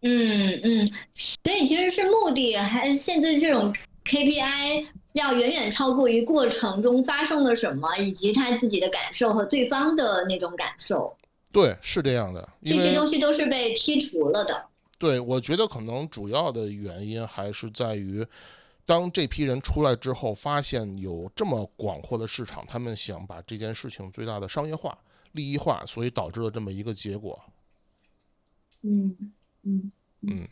[0.00, 3.72] 嗯嗯，所以其实是目的，还现在这种
[4.04, 11.16] KPI 要远远超过于过程中发生了什么，以及他自己的感受和对方的那种感受。
[11.52, 12.48] 对，是这样的。
[12.64, 14.66] 这些东西都是被剔除了的。
[14.98, 18.26] 对，我觉得可能主要的原因还是在于。
[18.84, 24.98] 当这批人出来之后，发现有这么广阔的市场，他们想把这件事情最大的商业化、
[25.32, 27.40] 利益化，所以导致了这么一个结果。
[28.82, 29.16] 嗯
[29.62, 30.48] 嗯嗯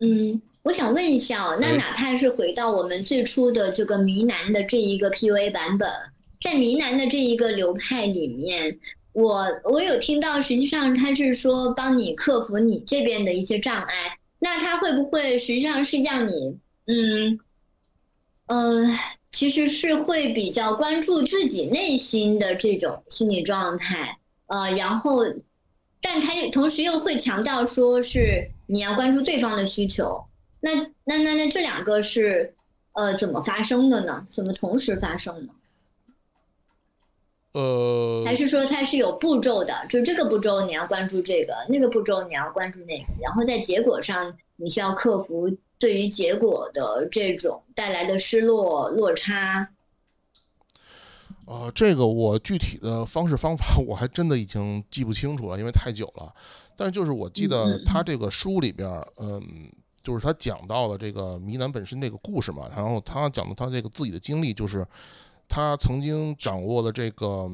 [0.00, 5.88] 嗯，我想问一下，那哪怕是回到我们最初的这个迷男的这一个 PUA 版本，
[6.40, 8.76] 在迷男的这一个流派里面，
[9.12, 16.58] 我我有听到，实际上他是说帮你克服你这边的一些障碍，那他会不会实际上是让你？
[16.86, 17.40] 嗯，
[18.46, 18.86] 呃，
[19.32, 24.18] 其实是会比较关注自己内心的这种心理状态，
[24.48, 25.24] 呃，然后，
[26.02, 30.22] 但他又同时又会强调说是你要关注对方的需求，
[30.60, 30.74] 那
[31.04, 32.54] 那那那这两个是
[32.92, 34.26] 呃怎么发生的呢？
[34.30, 35.54] 怎么同时发生呢？
[37.52, 45.56] 呃，还是说它是有步骤的，就这个步骤你要关注这个，那个步骤你要关注那个，然后在结果上你需要克服。
[45.84, 49.68] 对于结果的这种带来的失落落差，
[51.44, 56.34] 呃，这个我具体的方式方法 我还真的已经记不清楚了，因为太久了。
[56.74, 59.42] 但是就是我记得他这个书里边，嗯，
[60.02, 64.86] 就是他讲到了这个迷男本身这个故事嘛，然后他讲的他这个自己的经历，就是
[65.46, 67.50] 他曾经掌握了这个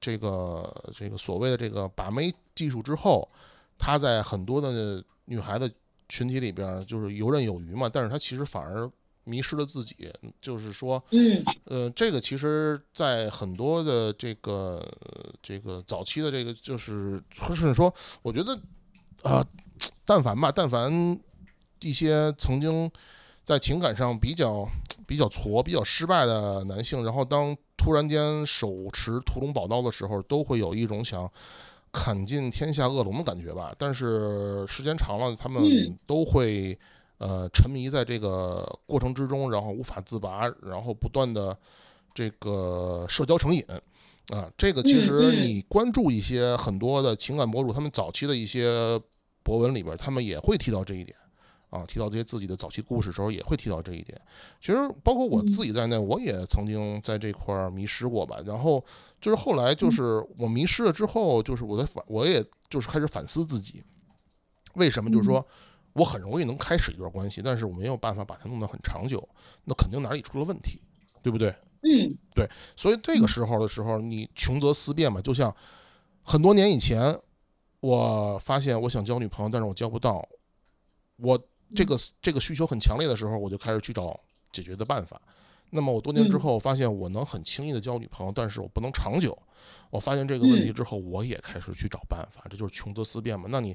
[0.00, 3.28] 这个这个所谓的这个把妹技术之后，
[3.76, 5.70] 他在很多的女孩子。
[6.08, 8.90] 群体里边就是游刃有余嘛，但是他其实反而
[9.24, 10.12] 迷失了自己。
[10.40, 14.86] 就是说，嗯，呃，这个其实，在很多的这个
[15.42, 17.92] 这个早期的这个，就是甚至说，
[18.22, 18.58] 我觉得
[19.22, 19.44] 啊，
[20.04, 21.18] 但凡吧，但凡
[21.80, 22.90] 一些曾经
[23.42, 24.68] 在情感上比较
[25.06, 31.30] 比较挫、比较失败的男性，然后当突然间手持屠龙宝刀的时候，都会有一种想。
[31.94, 35.62] 砍尽天下恶龙的感觉吧，但是时间长了，他们
[36.04, 36.76] 都会
[37.18, 41.56] 呃沉迷在这个过程之中，然后无法自拔，然后不断的
[42.12, 43.64] 这个社交成瘾
[44.30, 44.50] 啊。
[44.58, 49.00] 这个其实你关注一些很多的情感博主，他们早期的一些
[49.44, 51.16] 博文里边，他们也会提到这一点。
[51.74, 54.20] 啊，提到这些自己的早期故事时候，也会提到这一点。
[54.60, 58.38] 其实，包括我自己在内，我也曾经在这块儿迷失过吧。
[58.46, 58.84] 然后，
[59.20, 63.82] 就是后来，就是我迷失了之后，就是我在反，我也就是开始反思自己，
[64.74, 65.10] 为什么？
[65.10, 65.44] 就是说
[65.94, 69.28] 我很容易能开始一段关系，但是我没有办法把它弄得很长久，
[69.64, 70.80] 那肯定哪里出了问题，
[71.22, 71.48] 对不对？
[71.82, 72.48] 嗯，对。
[72.76, 75.54] 所以这个时候的时候，你穷则思变嘛，就像
[76.22, 77.18] 很多年以前，
[77.80, 80.26] 我发现我想交女朋友，但是我交不到，
[81.16, 81.38] 我
[81.74, 84.18] 这个这个需求很强烈的时候，我就开始去找
[84.52, 85.20] 解决的办法。
[85.70, 89.36] 那么我多年之后发现，我能很轻易的交女朋友，但是我不能长久。
[89.90, 93.46] 我发现这个问题之后，我也开始去找办法，这就是穷则思变嘛。
[93.48, 93.74] 那你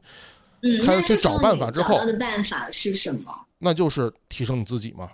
[0.86, 3.45] 开始去找办法之后，找到的办法是什么？
[3.58, 5.12] 那就是提升你自己嘛。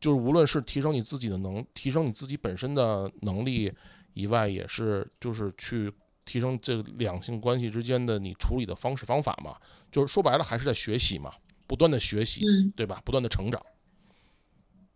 [0.00, 3.72] 就是无论是提升你自己的能，提升你自己本身的能力
[4.14, 5.92] 以外，也是就是去
[6.24, 9.56] 提升这两性关系之间的你处理的方式方法嘛。
[9.92, 11.32] 就是说白了，还是在学习嘛，
[11.70, 12.42] 不断的学习，
[12.74, 13.00] 对吧？
[13.04, 13.64] 不断的成长。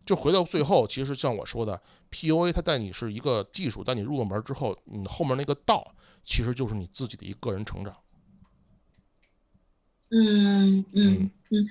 [0.04, 5.94] 就回到最后，其实像我说的，PUA 它带你是一个技术，带你入了门之后，你后面那个道
[6.24, 7.96] 其实就是你自己的一个人成长。
[10.10, 11.68] 嗯嗯嗯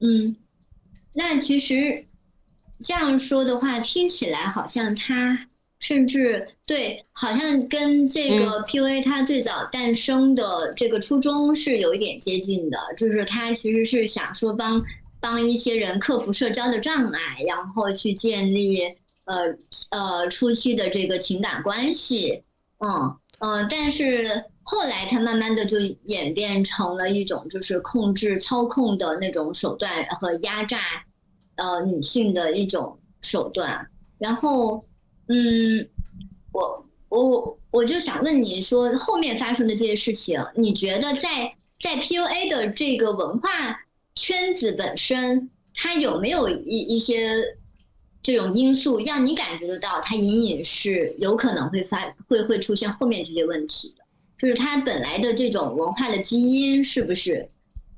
[0.00, 0.36] 嗯，
[1.12, 2.04] 那其实。
[2.82, 5.49] 这样说的话，听起来好像他
[5.80, 14.80] 甚至对，好像跟这个 PUA 它最早诞生的这个初衷是有一点接近的，就是它其实是想说帮
[15.20, 18.82] 帮一些人克服社交的障碍，然后去建立
[19.24, 19.56] 呃
[19.90, 22.44] 呃初期的这个情感关系，
[22.78, 30.78] 嗯嗯，但是后来它慢慢的就演变成了一种就是控制操控的那种手段和压榨。
[31.56, 33.86] 呃，女性的一种手段。
[34.18, 34.82] 然后，
[35.32, 35.88] 嗯，
[36.50, 43.48] 我我我就想问你说，后面发生的这些事情，你觉得在在 PUA 的这个文化
[44.16, 47.56] 圈子本身，它有没有一一些
[48.24, 54.04] 这种因素，让你感觉得到它隐隐是有可能会发会会出现后面这些问题的？
[54.36, 57.48] 就是它本来的这种文化的基因，是不是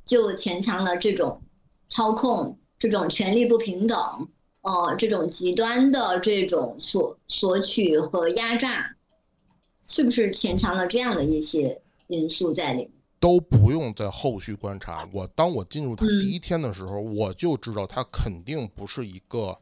[0.05, 1.41] 就潜藏了这种
[1.89, 2.59] 操控？
[2.79, 3.97] 这种权力不平等，
[4.63, 8.97] 呃，这种极端的这种索索取和压榨，
[9.87, 12.91] 是不是潜藏了这样的一些因素在里面？
[13.21, 15.09] 都不用在后续观察。
[15.13, 19.57] 我当我进入他第一天的时候，我就知道他肯定不是一个，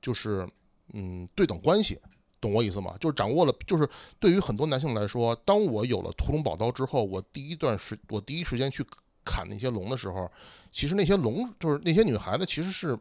[0.00, 0.48] 就是
[0.92, 2.00] 嗯对等关系，
[2.40, 2.94] 懂我意思吗？
[3.00, 8.84] 就是掌握了，就是对于很多男性来说，当我有了屠龙宝刀之后，我第一段时，我第一时间去。
[9.28, 10.30] 砍那些龙的时候，
[10.70, 12.96] 其实那些龙就是那些女孩子，其实是，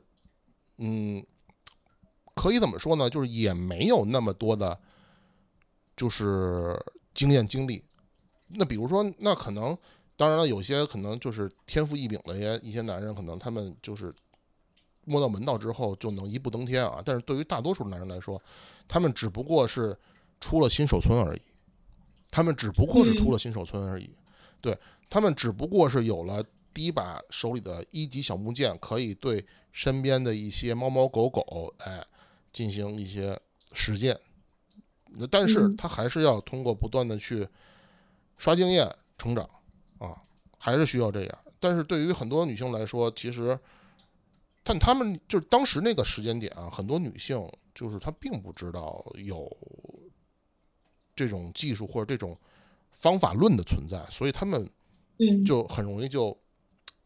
[0.77, 1.25] 嗯，
[2.33, 3.09] 可以怎么说呢？
[3.09, 4.77] 就是也没有那么多的，
[5.95, 6.77] 就是
[7.13, 7.83] 经验经历。
[8.47, 9.77] 那比如说，那可能，
[10.15, 14.13] 当然了，有些可能就是天赋异禀的一些一些男人，可能他们就是
[15.05, 17.01] 摸到门道之后就能一步登天啊。
[17.03, 18.41] 但是对于大多数男人来说，
[18.87, 19.97] 他们只不过是
[20.39, 21.41] 出了新手村而已，
[22.29, 24.09] 他们只不过是出了新手村而已，
[24.61, 24.77] 对。
[25.07, 26.43] 他们只不过是有了
[26.75, 32.05] 第一把手里的一级小木剑，可以对身边的一些猫猫狗狗，哎，
[32.51, 33.39] 进行一些
[33.71, 34.19] 实践。
[35.31, 37.47] 但是他还是要通过不断的去
[38.37, 39.49] 刷经验成长
[39.99, 40.21] 啊，
[40.57, 41.39] 还是需要这样。
[41.61, 43.57] 但是对于很多女性来说，其实，
[44.61, 49.49] 但他们就是当时那个时间点啊，很多女性就是她并不知道有
[51.15, 52.37] 这种技术或者这种
[52.91, 54.69] 方法论的存在，所以他们。
[55.17, 56.37] 嗯，就很容易就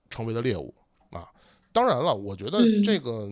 [0.10, 0.74] 成为了猎物
[1.12, 1.28] 啊！
[1.72, 3.30] 当然了，我觉得这个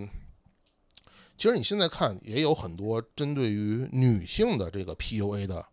[1.37, 5.65] 其实你现在看也有很多针对于女性的这个 PUA 的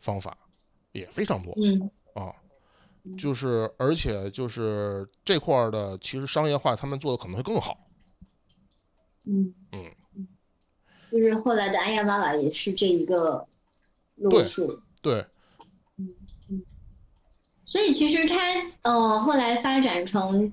[0.00, 0.36] 方法
[0.92, 2.34] 也非常多，嗯啊，
[3.16, 7.88] 就是而且就是这块的其实商业化他们做的可能会更好，
[9.24, 10.28] 嗯嗯，
[11.10, 13.46] 就是后来的安亚妈妈也是这一个
[14.16, 15.24] 路数，对。
[17.68, 18.38] 所以其实它
[18.82, 20.50] 呃后来发展成，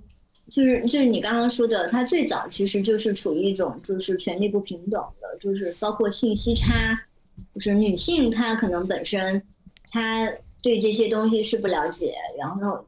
[0.52, 7.00] 就是就是你刚刚说的，它最早其实就是处于一种就是权力不平等的，就是包括信息差，
[7.54, 9.42] 就是女性她可能本身
[9.90, 10.30] 她
[10.62, 12.86] 对这些东西是不了解，然后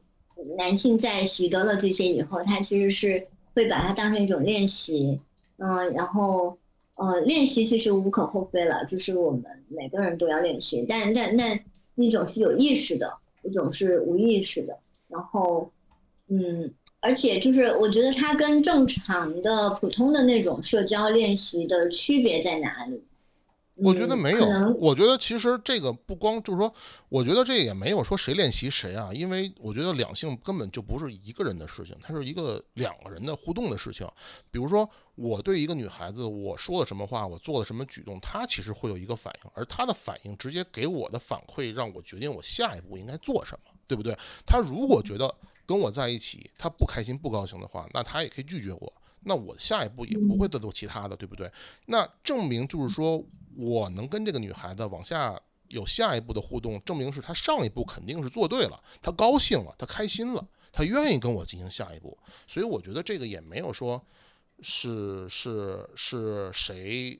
[0.56, 5.18] 男性在习得了这些以后，他其实是会把它当成一种练习，
[5.56, 6.58] 嗯，然后
[6.96, 11.58] 呃练习其实无可厚非了，就是我们每个人都要练习，但但那
[11.94, 13.10] 那种是有意识的。
[13.48, 14.78] 一种是无意识的，
[15.08, 15.72] 然后，
[16.28, 16.70] 嗯，
[17.00, 23.02] 而且就是我觉得它跟正常的普通的那种社交练习的区别在哪里？
[23.78, 24.46] 我觉得没有，
[24.78, 26.72] 我觉得其实这个不光就是说，
[27.08, 34.06] 我觉得这也没有说谁练习谁啊，因为我觉得两性根本就不是一个人的事情，它是一个两个人的互动的事情。
[34.50, 44.16] 比如说，我对一个女孩子，我说了什么话，我做了什么举动，她其实会有一个反应，而她的反应直接给我的反馈，让我决定我下一步应该做什么，对不对？
[44.44, 45.32] 她如果觉得
[45.64, 51.50] 跟我在一起，她不开心、不高兴的话，那她也可以拒绝我，那我下一步也不会再做其他的，对不对？
[51.86, 53.24] 那证明就是说。
[53.58, 55.36] 我能跟这个女孩子往下
[55.66, 62.16] 有下一步的互动，证明是她上一步肯定是做对了，她高兴了，她开心了，她愿意跟我进行下一步。
[62.46, 64.00] 所以我觉得这个也没有说
[64.60, 67.18] 是是是谁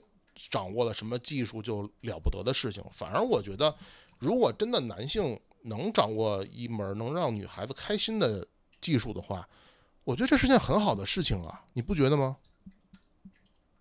[0.48, 2.80] 掌握了什么技术就了不得的事情。
[2.92, 3.74] 反而我觉得，
[4.18, 8.46] 如果真的男性能掌握一门能让女孩子开心的
[8.80, 9.48] 技术的话，
[10.04, 12.36] 我觉得这是件很好的事情啊，你不觉得吗？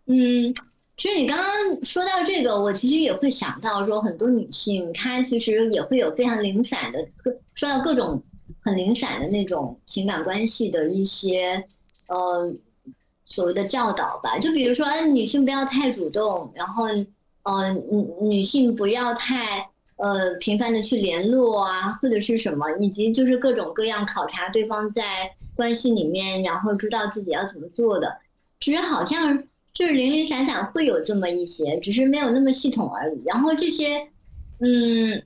[0.07, 0.55] 嗯。
[0.97, 7.07] 其实你刚刚说到这个，我其实也会想到说，很多女性她其实也会有非常零散的，
[7.53, 8.23] 说到各种
[8.61, 11.63] 很零散的那种情感关系的一些
[12.07, 12.51] 呃
[13.25, 14.39] 所谓的教导吧。
[14.39, 16.85] 就比如说，女性不要太主动，然后
[17.43, 28.17] 呃女女性不要太呃频繁的去联络啊，或者是什么，以及就是各种各样考察对方在关系里面，然后知道自己要怎么做的。
[28.59, 29.43] 其实好像。
[29.77, 33.21] 就是零零散散会有这么一些，只是没有那么系统而已。
[33.27, 34.09] 然后这些，
[34.57, 35.23] 嗯，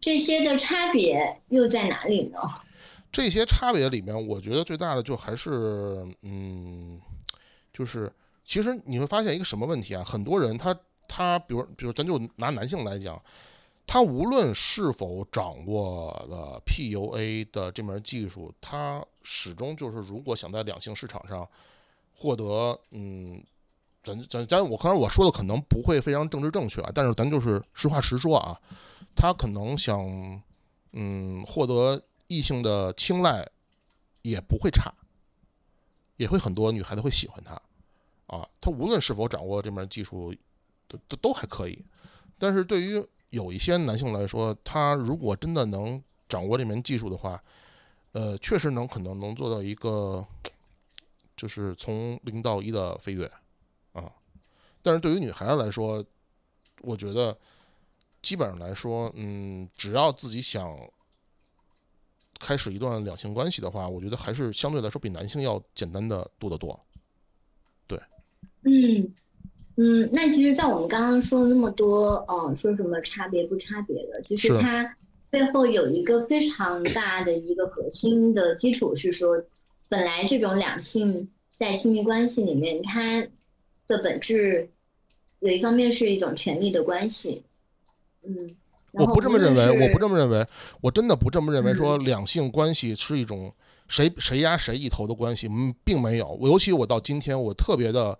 [0.00, 2.38] 这些的差别又在哪里呢？
[3.10, 7.00] 这些差别里面，我觉得最大的就还是，嗯，
[7.72, 8.12] 就是
[8.44, 10.04] 其实你会发现一个什么问题啊？
[10.04, 10.72] 很多人他
[11.08, 13.20] 他，比如比如咱就拿男性来讲，
[13.84, 21.44] 他无论是否掌握了 PUA 的这门技术，他始终就是如果想在两性市场上
[22.14, 23.42] 获得，嗯。
[24.06, 28.56] 咱咱咱，我可能我说的可能不会非常政治正确啊，但是咱就是实话实说啊，
[29.16, 29.98] 他可能想
[30.92, 33.44] 嗯获得异性的青睐
[34.22, 34.94] 也不会差，
[36.18, 37.60] 也会很多女孩子会喜欢他
[38.28, 40.32] 啊，他无论是否掌握这门技术
[40.86, 41.84] 都都都还可以，
[42.38, 47.42] 但是对于有一些男性来说，他如果真的能掌握这门技术的话，
[48.12, 50.24] 呃，确实能可能能做到一个
[51.36, 53.28] 就是从零到一的飞跃。
[53.96, 54.12] 啊，
[54.82, 56.04] 但是对于女孩子来说，
[56.82, 57.36] 我觉得
[58.22, 60.76] 基本上来说，嗯，只要自己想
[62.38, 66.78] 开始一段两性关系的话，我觉得还是相对来说比男性要简单的多得多。
[67.86, 67.98] 对，
[68.64, 69.14] 嗯
[69.76, 74.96] 嗯，那其实，在我们刚刚说那么多，嗯，说什么差别不差别的，其实它
[75.30, 79.42] 背后有一个非常大的一个核心的基础是说，
[79.88, 81.28] 本来这种两性
[81.58, 83.26] 在亲密关系里面，它
[83.86, 84.68] 的本质
[85.40, 87.44] 有一方面是一种权力的关系，
[88.22, 88.56] 嗯，
[88.92, 90.46] 我不这么认为，我不这么认为，
[90.80, 91.74] 我真的不这么认为。
[91.74, 93.52] 说两性关系是一种
[93.88, 96.38] 谁谁压谁一头的关系，嗯，并没有。
[96.42, 98.18] 尤其我到今天，我特别的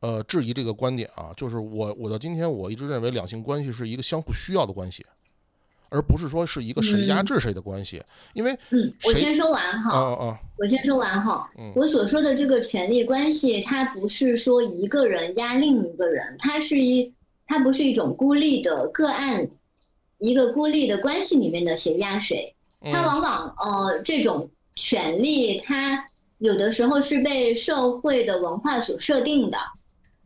[0.00, 5.06] 呃质疑这个观点啊，就是我我到今天我一直认为两性关系是一个相互需要的关系。
[5.96, 8.02] 而不是说是一个谁压制谁的关系，
[8.34, 17.10] 因为嗯，我先说完哈，哦哦，我先说完哈，我所说的这个权力关系，它不是说一个人压另一个人，它是一，
[17.46, 19.48] 它不是一种孤立的个案，
[20.18, 29.56] 一个孤立的关系里面的谁压谁，它往往呃这种权利，它有的时候是被社会的文化所设定的，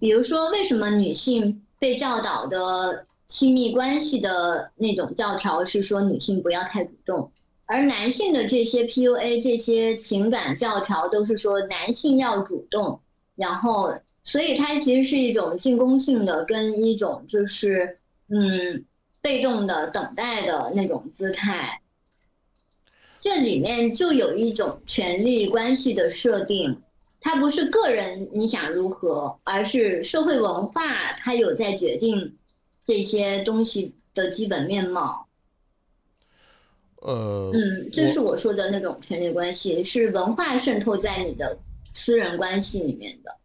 [0.01, 3.07] 比如说为什么女性被教导的。
[3.31, 7.31] 亲密关系的那种教条是说女性不要太主动，
[7.65, 13.01] 而男性的这些 PUA 这些情感教条都是说男性要主动，
[13.37, 18.85] 然后所以它其实是一种进攻性的跟一种就是嗯
[19.23, 21.81] 被动的等待的那种姿态，
[23.21, 26.83] 这里面就有一种权力关系的设定，
[27.21, 32.37] 它不是个人你想如何，而是社会文化它有在决定。
[32.91, 35.29] 这些东西的基本面貌，
[36.97, 41.57] 呃，嗯，这是我说的那种权力关系，是文化渗透在你的
[41.93, 43.37] 私人关系里面的。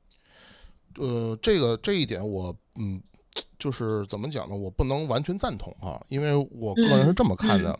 [0.97, 2.99] 呃，这个这一点我嗯，
[3.59, 4.55] 就是怎么讲呢？
[4.55, 7.79] 我不能完全赞同啊，因为我个人是这么看的，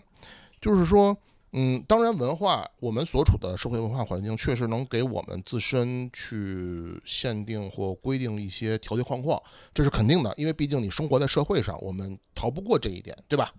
[0.61, 1.17] 就是说。
[1.57, 9.41] 嗯，当然，文化我们所处的社会文化环境确实能给我们自身去限定或规定一些条条框框，
[9.73, 13.53] 这是肯定的，因为毕竟你生活在社会上，我们逃不过这一点，对吧？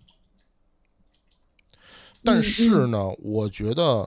[2.23, 4.07] 但是呢，我觉得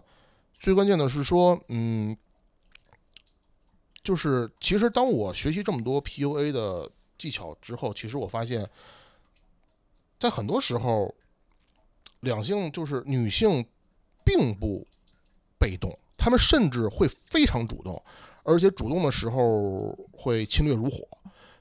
[0.60, 2.16] 最关键的是说，嗯，
[4.04, 6.88] 就是其实当我学习这么多 PUA 的
[7.18, 8.70] 技巧之后，其实我发现，
[10.20, 11.12] 在很多时候，
[12.20, 13.66] 两性就是女性。
[14.30, 14.86] 并不
[15.58, 18.00] 被动，他们甚至会非常主动，
[18.44, 21.00] 而且主动的时候会侵略如火，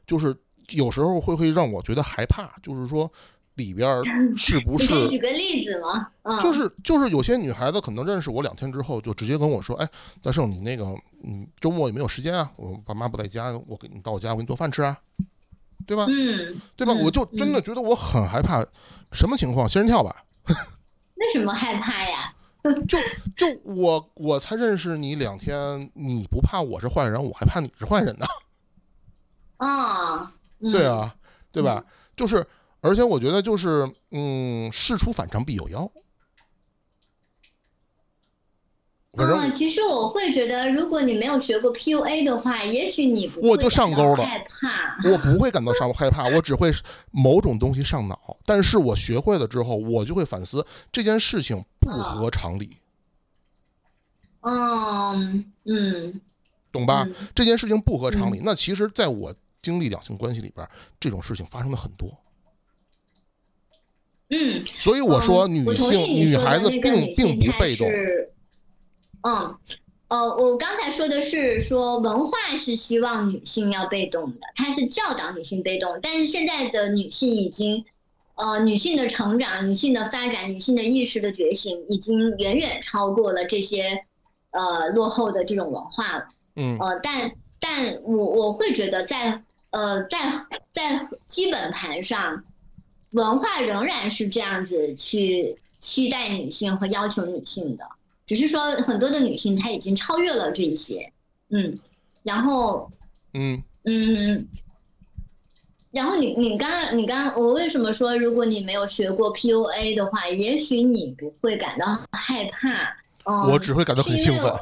[0.07, 0.37] 就是
[0.69, 2.53] 有时候会会让我觉得害怕。
[2.63, 3.11] 就是说
[3.55, 3.89] 里边
[4.37, 5.09] 是不是？
[5.09, 6.39] 举个例子吗？
[6.39, 9.89] 就是就是有些女孩子可能认识我两天之后，就直接跟我说：“哎，
[10.23, 10.85] 大圣，你那个
[11.25, 12.53] 嗯，周末有没有时间啊？
[12.57, 14.97] 我爸妈不在家，我给你到我家，我给你做饭吃啊。”
[15.87, 16.05] 对吧？
[16.09, 16.93] 嗯，对吧？
[16.93, 18.63] 嗯我就真的觉得我很害怕，
[19.13, 19.67] 什么情况？
[19.67, 20.25] 仙人跳吧？
[21.17, 22.35] 为什么害怕呀？
[22.87, 22.99] 就
[23.37, 28.27] 就我我才认识你两天，你不怕我是坏人，我还怕你是坏人呢？
[29.59, 31.15] 啊、嗯对，啊，
[31.51, 31.85] 对吧？
[32.17, 32.47] 就是，
[32.81, 35.91] 而且我觉得就是，嗯，事出反常必有妖。
[39.19, 45.11] 反正嗯，其实我会觉得，如果你没有学过 PUA 的话，也许你不我就上钩了害怕。
[45.11, 46.71] 我不会感到上害怕，我只会
[47.11, 48.37] 某种东西上脑。
[48.47, 52.77] 但是我学会了之后，我就会反思这件事情不合常理，
[54.43, 56.21] 嗯嗯
[56.71, 57.05] 懂吧？
[57.09, 58.41] 嗯这件事情不合常理。
[58.45, 60.65] 那其实，在我经历两性关系里边，
[61.01, 62.17] 这种事情发生的很多。
[64.31, 67.89] 嗯，所以我说，嗯女性、意你说的孩子并并不被动。
[69.25, 69.57] 是嗯，
[70.09, 77.85] 呃，我刚才说的是说文化是希望女性要被动的，它是教导女性被动，但是现在的女性已经。
[78.41, 84.05] 呃，女性的成长、女性的发展、女性的意识的觉醒，已经远远超过了这些
[84.53, 86.29] 呃落后的这种文化了。
[86.55, 90.21] 嗯呃，但但我我会觉得在呃在
[90.71, 92.45] 在基本盘上，
[93.11, 97.85] 文化仍然是这样子去期待女性和要求女性的，
[98.29, 101.13] 只是说很多的女性她已经超越了这一些，
[101.49, 101.77] 嗯，
[102.23, 102.93] 然后
[103.35, 104.47] 嗯嗯。
[105.91, 112.69] 然后你你刚刚你刚刚我为什么说如果你没有学过 PUA 的话，也许你不会感到害怕，
[113.25, 114.53] 嗯，我只会感到很兴奋。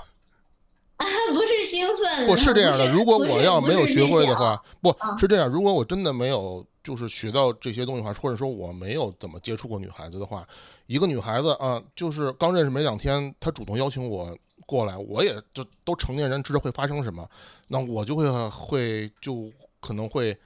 [1.32, 5.48] 不是兴奋，不是这样的，如果我要没有学会的，不话，不嗯是这样。
[5.48, 10.47] 如果我真的没有就是学到这些东西的话，或者说我没有怎么接触过女孩子的话，
[10.86, 17.28] 一个女孩子啊，就是刚认识没两天，她主动邀请我过来，我也就都成年人知道会发生什么，
[17.68, 19.51] 那我就会会就
[19.81, 20.36] 可能会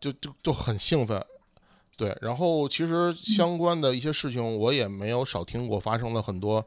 [0.00, 1.24] 就就就很兴奋。
[1.96, 6.66] 对，然后其实相关的一些事情我也没有少听过，发生了很多，嗯，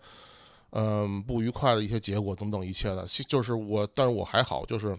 [1.25, 3.05] 不愉快的一些结果等等一切的。
[3.27, 4.97] 就是我，但是我还好，就是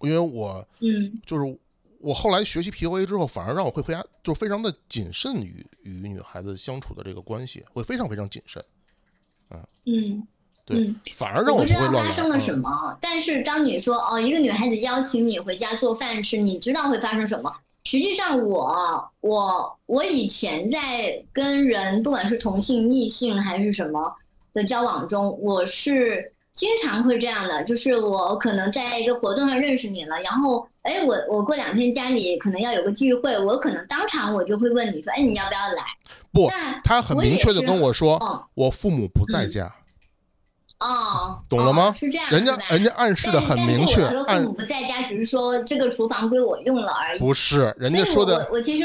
[0.00, 1.58] 因为我嗯就是
[2.00, 8.62] 我后来学习 PUA 之后，反而让我会非常就是非常的谨慎与与女孩子相处的这个关系，会非常非常谨慎，
[9.50, 10.26] 嗯嗯，
[10.66, 11.72] 对，嗯反而让我不知。
[11.72, 17.50] 道发生了什嗯么，但是当你说哦，一个女孩子邀请你回家做饭吃，你知道会发生什么？
[17.84, 24.14] 实际上我，我我以前在跟人，不管是同性、异性还是什么
[24.54, 35.84] 的交往中，我是经常会这样的，就是我可能在一个活动上认识你了，然后哎，我我过两天家里可能要有个聚会，我可能当场我就会问你说，哎，你要不要来？
[36.32, 36.48] 不
[36.82, 39.74] 他很明确的跟我说，哦我父母不在嗯家，
[40.80, 47.18] 哦，懂了吗哦是这样，人家人家暗示的很明确父母不在家，只是说这个厨房归我用了而已。
[47.18, 48.84] 不是人家说的我，我其实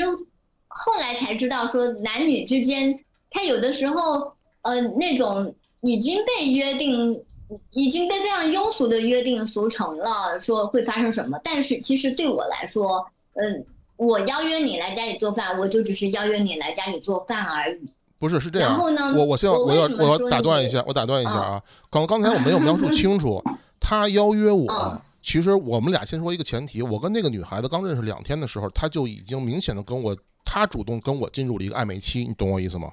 [0.67, 7.23] 后来才知道，说男女之间，他有的时候，呃，那种已经被约定，
[7.71, 11.39] 已经被非常庸俗的约定俗成了，说会发生什么。
[11.43, 13.05] 但是其实对我来说，
[13.35, 13.65] 嗯、
[13.95, 17.89] 我邀约你来家里做饭，我就只是邀约你来家里做饭而已。
[18.19, 18.71] 不是是这样。
[18.71, 21.61] 然后呢，我我希望我我要我要打断一下，我打断一下啊。
[21.89, 23.41] 刚刚才我没有描述清楚，
[23.79, 30.13] 他邀约我嗯，其实我们俩先说一个前提，我跟那个女孩子刚认识两天的时候，她就已经明显的跟我，
[30.43, 32.89] 她主动跟我进入了一个暧昧期，你懂我意思吗？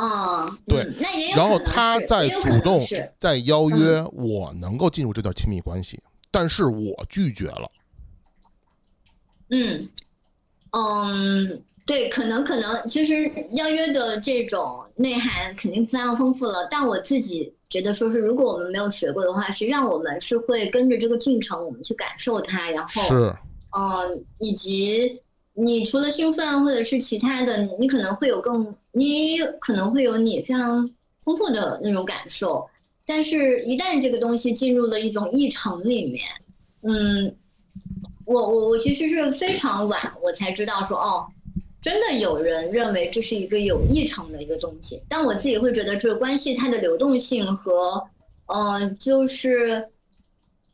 [0.00, 2.80] 嗯，对嗯，那也有然后可能她在主动
[3.18, 6.00] 在邀约嗯我能够进入这段亲密关系，
[6.30, 7.68] 但是我拒绝了。
[9.50, 9.88] 嗯，
[10.72, 16.68] 嗯，对，可能可能，其实邀约的这种内涵肯定非常丰富了。
[16.70, 23.34] 但我自己觉得，说是如果我们没有学过的话，实际上我们是会跟着这个进程，我们去感受它，然后，是，
[23.76, 25.20] 嗯，以及
[25.60, 30.88] 你除了兴奋或者是其他的，你可能会有更，你可能会有你非常
[31.20, 32.64] 丰富的那种感受。
[33.04, 36.22] 但是，一旦这个东西进入了一种议程里面，
[36.82, 37.34] 嗯，
[38.24, 41.26] 我我我其实是非常晚我才知道说哦，
[41.80, 48.06] 真的有人认为这是一个有议程的一个东西，但我自己会觉得这个关系它的流动性和
[48.46, 49.88] 呃就是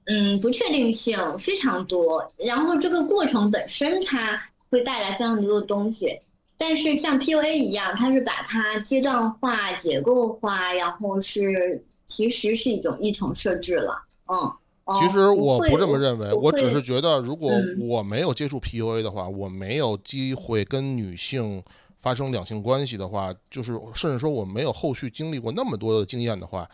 [0.06, 4.42] 嗯不确定性非常多，然后这个过程本身它
[4.74, 6.20] 会带来非常多的东西。
[6.56, 14.36] 但是像 PUA 一样，它是把它阶段化、结构化，然后是其实是一种议程设置了，嗯。
[14.84, 21.64] 哦其实我不这么认为，我只是觉得，如果嗯我没有接触 PUA 的话，我没有机会跟女性
[21.96, 26.68] 发生两性关系的话，就是甚至说我没有后续经历过那么多的经验的话，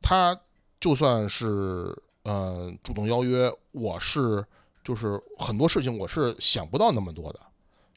[0.00, 0.38] 他
[0.78, 1.92] 就算是
[2.22, 4.44] 呃主动邀约，我是
[4.84, 7.40] 就是很多事情我是想不到那么多的。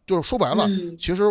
[0.10, 1.22] 就是说白了，嗯其实，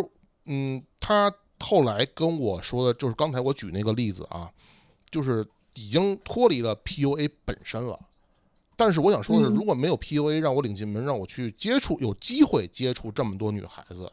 [0.45, 4.49] 嗯，他后来跟我说的，就是刚才我举那个例子啊，
[5.11, 5.45] 就是
[5.75, 7.99] 已经脱离了 PUA 本身了。
[8.77, 14.09] 但是我想说的是，嗯如果没有 PUA 让我领进门，让我去接触，有机会接触这么多女孩子，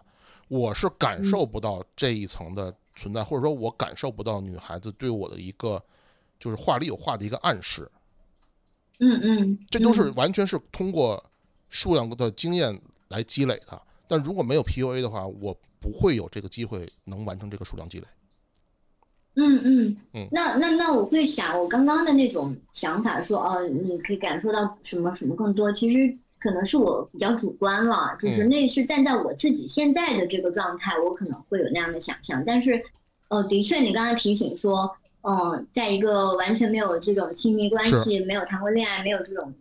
[0.47, 5.79] 我是感受不到这一层的存在，或者说我感受不到女孩子对我的一个
[6.39, 7.87] 就是话里有话的一个暗示。
[8.97, 11.23] 嗯嗯，这都是嗯完全是通过
[11.69, 13.79] 数量的经验来积累的。
[14.07, 18.05] 但如果没有 PUA 的话，我不会有这个机会能完成这个数量积累。
[19.35, 19.97] 嗯嗯。
[20.13, 20.27] 嗯。
[20.31, 28.49] 那那那我会想，我刚刚的那种想法说，哦，你可以感受到什么什么更多，其实可能是我比较主观了，就是嗯。
[28.49, 32.43] 那是站在我自己现在的这个状态，我可能会有那样的想象。
[32.45, 32.83] 但是，
[33.29, 39.53] 呃，的确，你刚才提醒说，嗯、在一个完全没有这种亲密关系、没有谈过恋爱、没有这种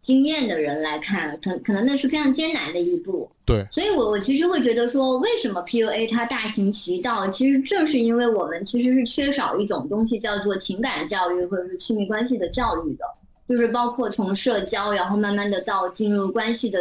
[0.00, 3.30] 经验的人来看，可可能那是非常艰难的一步。
[3.44, 13.04] 对，所以我我其实会觉得说，为什么 PUA 它大行其道，其实正是因为我们其实是缺少一种东西叫做情感教育或者是亲密关系的教育的，
[13.48, 16.78] 就是包括从社交，然后慢慢的到进入关系的。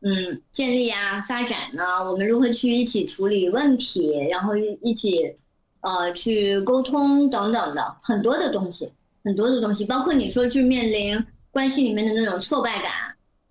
[0.00, 5.34] 嗯，建立啊，发展呢，我们如何去一起处理问题，然后一一起，
[5.80, 8.88] 呃，去沟通等等的很多的东西，
[9.24, 11.20] 很多的东西，包括你说去面临
[11.58, 12.92] 关系里面的那种挫败感，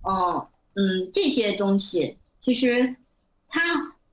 [0.10, 2.96] 嗯嗯，这些东西其实
[3.50, 3.62] 它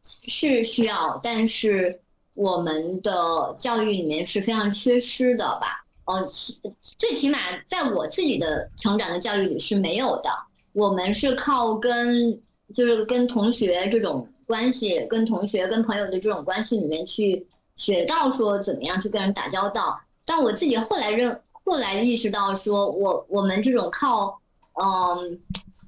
[0.03, 2.01] 是需要，但是
[2.35, 5.85] 我们的教育里面是非常缺失的吧？
[6.07, 6.59] 呃，起
[6.99, 7.39] 最起码
[7.69, 10.31] 在我自己的成长的教育里是没有的。
[10.73, 12.37] 我们是靠跟
[12.75, 17.47] 就是跟同学这种关系，跟同学跟朋友的这种关系里面去
[17.77, 20.01] 学到说怎么样去跟人打交道。
[20.25, 24.41] 但我自己后来认后来意识到说，我我们这种靠
[24.74, 25.41] 嗯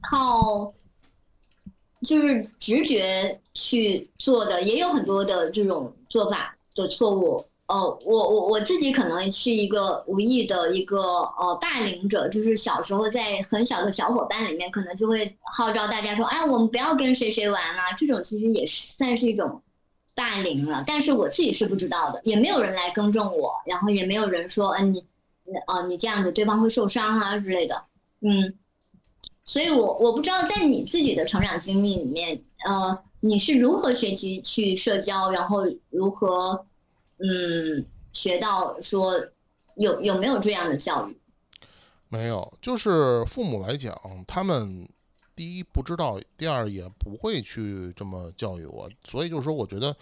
[0.02, 0.72] 靠
[2.02, 7.44] 就是直觉去做的，也有很多的这种做法的错误。
[7.66, 11.02] 呃，我我我自己可能是一个无意的一个
[11.36, 19.60] 呃霸凌者，就是小时候在很小的小伙伴里面，可能就会号召大家说，哎，我们不要跟谁谁玩啊，这种其实也是算是一种
[20.14, 20.84] 霸凌了。
[20.86, 25.04] 但是我自己是不知道的，也没有人来更正我，然后也没有人说，嗯、你，
[25.66, 27.84] 啊，你这样子对方会受伤啊之类的，
[28.20, 28.58] 嗯。
[29.48, 36.66] 所以我我不知道在你自己的成长经历里面，呃，你是如何学习去社交，然后如何，
[37.18, 39.14] 嗯，学到说
[39.76, 41.16] 有有没有这样的教育？
[42.08, 43.96] 没有，就是父母来讲，
[44.26, 44.88] 他们
[45.36, 49.96] 第一不知道，第二也不会去这么教育我，所以就是说，我觉得，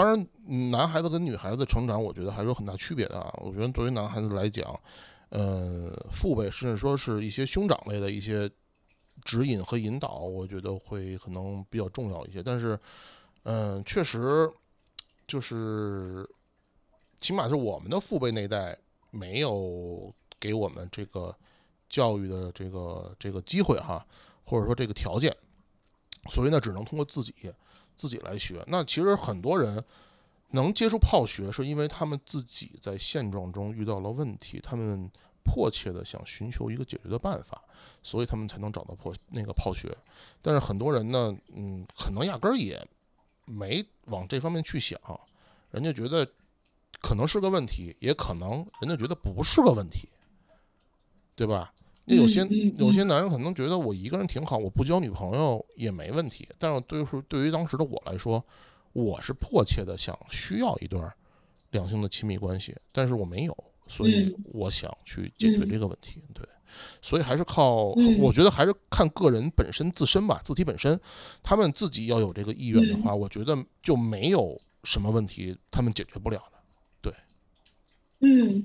[0.00, 3.30] 当然，男孩子跟女孩子成长，我觉得还是有很大区别的啊。
[3.42, 4.80] 我觉得对于男孩子来讲，
[5.28, 8.50] 呃，父辈甚至说是一些兄长类的一些
[9.22, 12.42] 指引和引导，我觉得会可能比较重要一些。
[12.42, 12.80] 但是，
[13.42, 14.50] 嗯、确实
[15.26, 16.26] 就是，
[17.18, 18.74] 起码是我们的父辈那一代
[19.10, 21.36] 没有给我们这个
[21.90, 24.02] 教育的这个这个机会哈，
[24.46, 25.36] 或者说这个条件，
[26.30, 27.34] 所以呢，只能通过自己
[28.00, 28.64] 自己来学。
[28.68, 29.84] 那其实很多人
[30.52, 35.10] 能接触泡学，是因为他们自己在现状中遇到了问题，他们
[35.44, 37.62] 迫切的想寻求一个解决的办法，
[38.02, 39.94] 所以他们才能找到泡那个泡学。
[40.40, 42.82] 但是很多人呢，嗯，可能压根儿也
[43.44, 44.98] 没往这方面去想，
[45.70, 46.26] 人家觉得
[47.02, 50.08] 可能是个问题，也可能人家觉得不是个问题，
[51.36, 51.72] 对吧？
[52.10, 52.44] 那有些
[52.76, 56.48] 有些男人可能觉得我一个人挺好，我不交女朋友也没问题。
[56.58, 58.44] 但是对于说对于当时的我来说，
[58.92, 61.12] 我是迫切的想需要一段
[61.70, 63.56] 两性的亲密关系，但是我没有，
[63.86, 66.20] 所以嗯我想去解决嗯这个问题。
[66.34, 66.44] 对，
[67.00, 70.98] 所以还是靠，嗯我觉得还是看个人本身自身吧，自体本身，
[71.42, 76.58] 他们自己要有这个意愿的嗯话，我觉得就没有什么问题，他们解决不了的。
[77.00, 77.14] 对
[78.20, 78.64] 嗯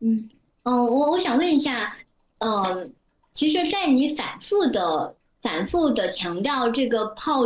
[0.00, 0.28] 嗯
[0.64, 1.96] 哦，我我想问一下，
[2.44, 2.92] 嗯，
[3.32, 7.42] 其实，在你反复的、反复的强调这个泡，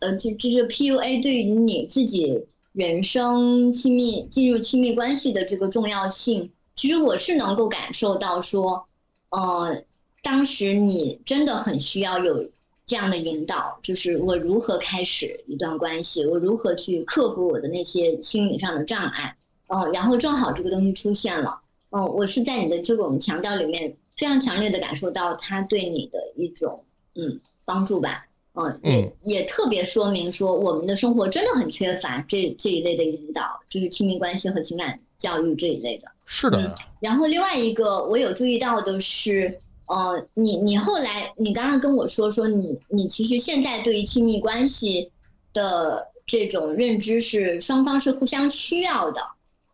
[0.00, 2.36] 呃，就就是 PUA 对于你自己
[2.72, 8.84] 人生亲密进入亲密关系的这个重要性，其实我是能够感受到说，
[9.30, 9.82] 呃，
[10.22, 12.44] 当时你真的很需要有
[12.86, 19.36] 这样的引导，就是我如何开始一段关系，我如何去克服我的那些心理上的障碍。
[19.68, 21.60] 嗯，然后正好这个东西出现了，
[21.90, 26.84] 嗯，我是在你的这种强调里面非常强烈的感受到他对你的一种
[27.14, 36.08] 嗯帮助吧，嗯，也也特别说明说我们的生活真的很缺乏这这一类的引导，就是亲密关系和情感教育这一类的。
[36.26, 45.10] 是的呀，然后另外一个我有注意到的是，呃，你你后来你刚刚跟我说说你你其实现在对于亲密关系
[45.54, 49.22] 的这种认知是双方是互相需要的，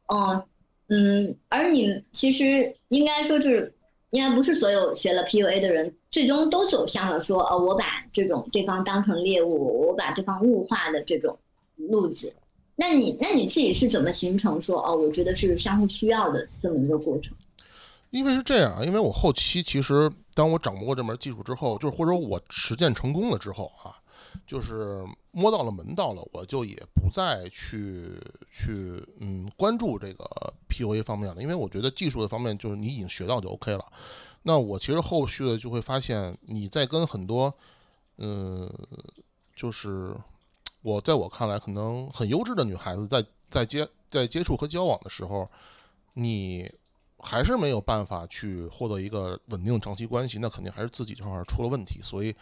[0.07, 0.43] 嗯
[0.89, 3.75] 嗯，而你其实应该说是
[4.11, 11.39] 应该不是所有学了 PUA 的人最终都走向了说呃我把这种对方当成猎物，我把对方物化的这种
[11.77, 12.33] 路子。
[12.77, 14.95] 那你那你自己是怎么形成说哦？
[14.95, 17.35] 我觉得是相互需要的这么一个过程。
[18.11, 23.96] 因为是这样，因为我后期其实当我掌握这门技术之后，就是或者我实践成功了之后啊，
[24.47, 30.25] 就是摸到了门道了，我就也不再去去嗯关注这个
[30.69, 33.85] PUA 方面了，因为我觉得技术的方面就是你已经学到就 OK 了。
[34.43, 37.53] 那我其实后续的就会发现，你在跟很多
[38.19, 38.73] 嗯，
[39.55, 40.17] 就是
[40.83, 45.49] 我在我看来可能很优质的女孩子在在接在接触和交往的时候，
[46.15, 46.71] 你。
[47.19, 52.33] 还是没有办法去获得一个稳定长期关系，那肯定还是自己这块出了问题，所以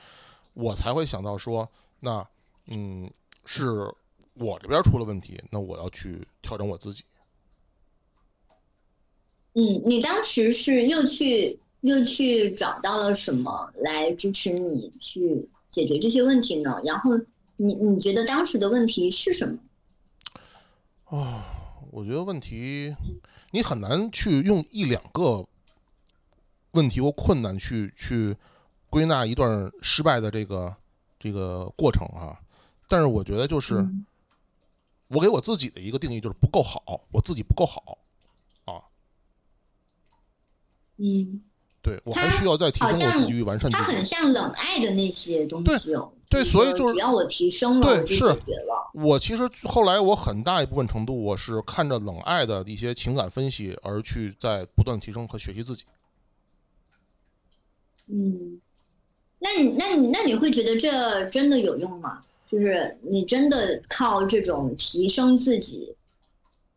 [0.53, 1.67] 我才会想到说，
[2.05, 2.25] 那
[2.67, 3.11] 嗯，
[3.45, 3.71] 是
[4.35, 7.03] 我这边出了问题，那我要去调整我自己。
[9.55, 16.81] 嗯，你当时是又去又去找到了什么来支持你去解决这些问题呢？
[16.85, 17.11] 然后
[17.57, 19.59] 你你觉得当时的问题是什么？
[21.07, 21.43] 哦，
[21.91, 22.95] 我觉得问题。
[23.53, 25.47] 你很难去用一两个
[26.73, 28.37] 问题或困难去去
[28.91, 30.75] 归纳一段失败的这个
[31.25, 32.39] 这个过程啊，
[32.87, 33.83] 但是我觉得就是
[35.09, 37.97] 我给我自己的一个定义就是不够好，我自己不够好
[38.67, 38.85] 啊。
[40.99, 41.43] 嗯。
[41.81, 43.85] 对，我还需要再提升我自己与完善自己。
[43.85, 46.11] 它很像冷爱的那些东西哦。
[46.31, 48.25] 对，所以就是只要我提升了，对，是。
[48.95, 55.85] 我其实后来我很大一部分程度，我是看着冷爱的一些情感分析而去在不断提升和学习自己。
[58.07, 58.59] 嗯，
[59.45, 62.25] 那你那你那你会觉得这真的有用吗？
[62.47, 65.95] 就是你真的靠这种提升自己，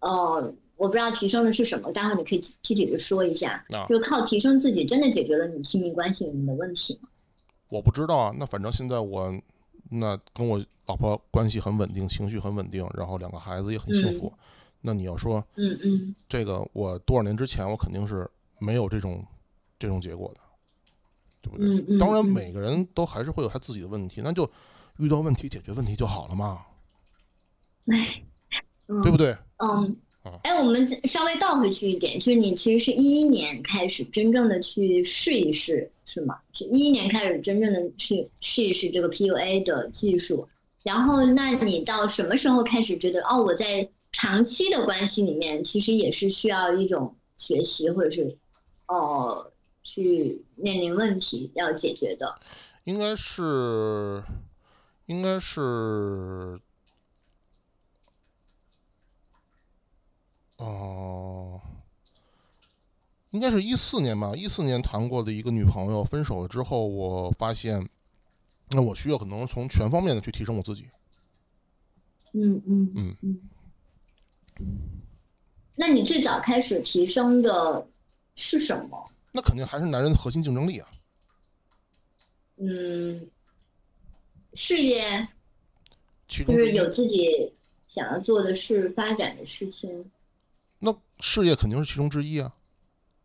[0.02, 0.54] 呃。
[0.78, 3.66] 我不知道提升的是什么，待会你可以具体的说一下。
[3.90, 7.10] 就靠提升自己，真的解决了你亲密关系里面的问题吗？
[7.70, 9.36] 我不知道啊，那反正现在我，
[9.90, 14.32] 那跟我老婆关系很稳定，情绪很稳定，然后两个孩子也很幸福。
[14.82, 18.30] 那你要说，嗯嗯，这个我多少年之前我肯定是
[18.60, 19.26] 没有这种
[19.80, 20.42] 这种结果的，
[21.48, 21.68] 对不对？
[21.68, 22.00] 嗯嗯。
[22.00, 24.50] 当然，每个人都还是会有他自己的问题，那就
[24.98, 26.62] 遇到问题解决问题就好了嘛。
[27.92, 28.22] 哎，
[29.04, 29.36] 对不对？
[29.58, 29.96] 嗯。
[30.44, 36.38] 哎，我们稍微倒回去一点，就是你其实是一一年开始真正的去试一试，是吗？
[36.52, 40.46] 是一一年开始真正的去试一试这个 PUA 的技术，
[40.84, 48.38] 然后那你到什么时候开始觉得哦，我在长期的关系里面其实也是需要一种学习，或者是
[48.88, 49.50] 哦
[49.88, 52.42] 去面临问题要解决的？
[52.84, 54.22] 应该是，
[55.06, 56.60] 应该是。
[60.58, 61.62] 哦，
[63.30, 64.34] 应该是一四年吧。
[64.36, 67.88] 一四年谈过的一个女朋友分手了之后，我发现，
[68.72, 70.90] 那我需要可能从全方面的去提升我自己。
[72.34, 73.40] 嗯嗯嗯嗯。
[75.76, 77.88] 那你最早开始提升的
[78.36, 79.10] 是什么？
[79.32, 80.90] 那肯定还是男人的核心竞争力啊。
[82.58, 83.30] 嗯，
[84.54, 85.28] 事业，
[86.28, 87.54] 就是有自己
[87.88, 90.10] 想要做的事、发展的事情。
[90.80, 92.54] 那事业肯定是其中之一啊，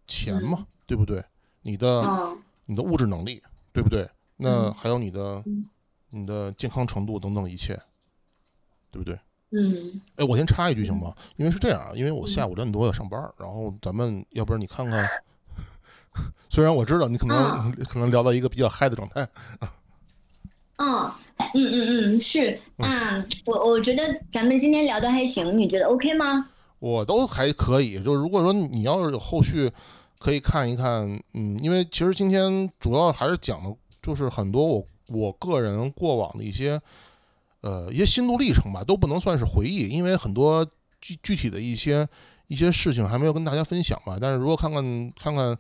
[0.07, 1.25] 钱嘛，对不对？
[1.63, 3.43] 你的你的物质能力，
[3.73, 4.09] 对不对？
[4.37, 5.43] 那还有你的
[6.11, 7.81] 你的健康程度等等一切，
[8.91, 9.19] 对不对？
[9.51, 10.01] 嗯。
[10.17, 11.15] 哎，我先插一句行吗？
[11.37, 15.09] 因为是这样啊，因为我下午两点多要上班，然后咱们要不然你看看，
[16.51, 19.27] 虽然我知道你可能可能聊到一个比较嗨的状态。
[20.79, 21.01] 嗯
[21.55, 24.03] 嗯嗯嗯，是啊，我我觉得
[24.33, 26.49] 咱们今天聊的还行，你觉得 OK 吗？
[26.79, 29.71] 我都还可以，就是如果说你要是有后续，
[30.19, 33.73] 可以看一看，嗯，因为其实今天主要还是讲的，
[34.03, 36.81] 就是很多我我个人过往的一些，
[37.61, 40.67] 呃，一些心路历程吧，都不能算是回忆，因为很多
[41.01, 42.07] 具具体的一些
[42.49, 44.19] 一些事情还没有跟大家分享吧。
[44.21, 45.59] 但是如果看看看看，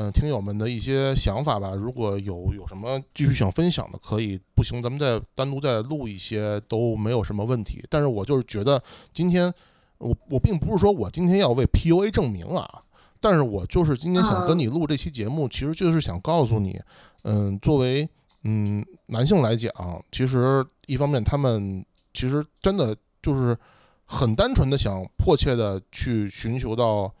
[0.00, 7.84] 嗯，听友们的一些想法吧，如果有有什么继续想分享的，可以，不行，咱们再单独再录一些都没有什么问题。
[7.90, 8.80] 但是我就是觉得
[9.12, 9.52] 今天。
[10.00, 12.84] 我我并不是说我今天要为 PUA 证明啊，
[13.20, 16.80] 但是我就是今天想跟你录这期节目，其实就是想告诉你，
[17.24, 18.08] 嗯，作为
[18.44, 19.72] 嗯男性来讲，
[20.12, 21.84] 其实一方面他们
[22.14, 23.58] 其实真的就是
[24.04, 27.12] 很单纯的想迫切的去寻求到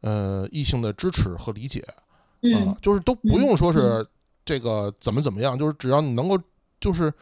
[0.00, 1.84] 呃异性的支持和理解，
[2.42, 4.06] 嗯，就是都不用说是
[4.44, 6.38] 这个怎么怎么样，就是只要你能够，
[6.80, 7.12] 就是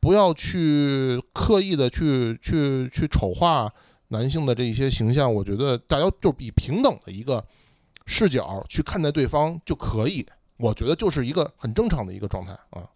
[0.00, 3.72] 不要去刻意的去去去丑化
[4.08, 7.44] 男性的这一些形象，我觉得大家就以平等的一个
[8.06, 10.26] 视角去看待对方就可以，
[10.56, 12.90] 我觉得就是一个很正常的一个状态啊。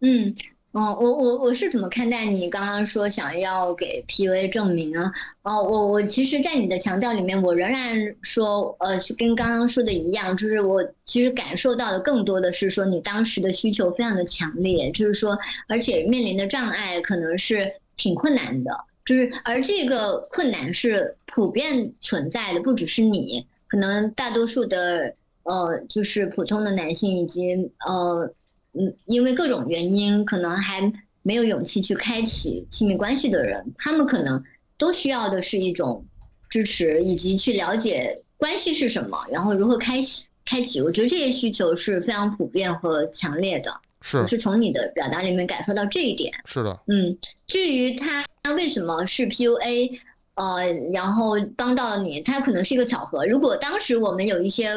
[0.00, 0.34] 嗯。
[0.72, 5.10] 哦，我我我是怎么看待你刚刚说想要给 PUA 证明啊？
[5.42, 15.36] 哦，我我其实，在你的强调里面，我仍然说，呃，是跟刚刚说的一样，就是我其实感受到的更多的是说，你当时的需求非常的强烈，就是说，
[15.66, 18.70] 而且面临的障碍可能是挺困难的，
[19.04, 28.32] 就是而这个困难是普遍存在的，不只是你，可能大多数的呃，就是普通的男性以及呃。
[28.72, 30.80] 嗯，因为各种原因，可能还
[31.22, 34.42] 没有勇气去开启亲密关系的人，他们可能
[34.78, 36.04] 都需要的是一种
[36.48, 40.80] 支持，以及去了解关系是什么，然后如何开启开启。
[40.80, 46.32] 我觉得这些需求是非常普遍和强烈的，是是从你的表达里面感受到这一点。
[46.44, 47.18] 是的，嗯，
[47.48, 48.24] 至于他
[48.54, 49.98] 为什么是 PUA，
[50.34, 53.26] 呃，然后帮到你，他可能是一个巧合。
[53.26, 54.72] 如果当时我们有一些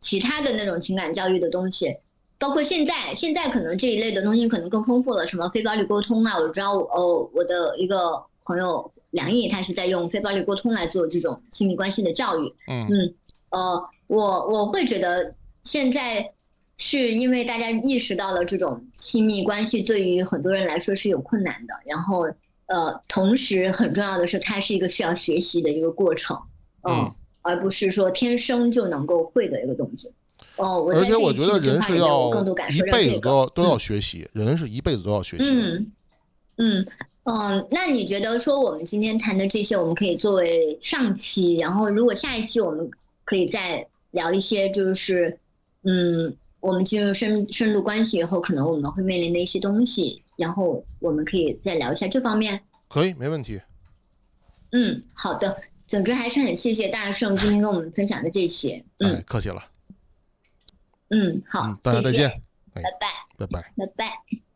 [0.00, 1.96] 其他的那种情感教育的东西。
[2.38, 6.38] 包括现在，现在可能这一类的东西可能更丰富了，什么非暴力沟通啊？
[6.38, 12.54] 我知道，哦，我的一个朋友梁毅，他是在用非暴力沟通来做这种亲密关系的教育。
[12.68, 13.14] 嗯嗯，
[13.50, 15.34] 呃，我我会觉得
[15.64, 16.32] 现在
[16.76, 22.28] 是因为大家意识到了这种亲密关系对于很多人来说是有困难的，然后
[22.66, 26.40] 呃，同时很重要的是，它是一个需要学习的一个过程，
[26.88, 27.12] 嗯，
[27.42, 30.08] 而不是说天生就能够会的一个东西。
[30.58, 32.30] 哦，而且我觉得人是要
[32.70, 35.44] 一辈子都都要学习，人是一辈子都要学习。
[35.50, 35.92] 嗯
[36.56, 36.86] 嗯
[37.24, 42.90] 嗯，那你觉得说我们今天谈的这些，我们可以作为上期，然后如果下一期我们
[43.24, 45.38] 可以再聊一些，就是
[45.84, 52.60] 嗯，我们进入深深度关系以后，可能我们会面临的一些东西，然后我们可以再聊一下这方面。
[52.88, 53.60] 可以，没问题。
[54.72, 55.56] 嗯，好的。
[55.86, 58.84] 总之还是很谢谢大圣今天跟我们分享的这些。
[58.98, 59.62] 嗯，客气了。
[61.10, 62.90] 嗯，好，大家再见，拜拜，
[63.38, 64.47] 拜拜，拜拜。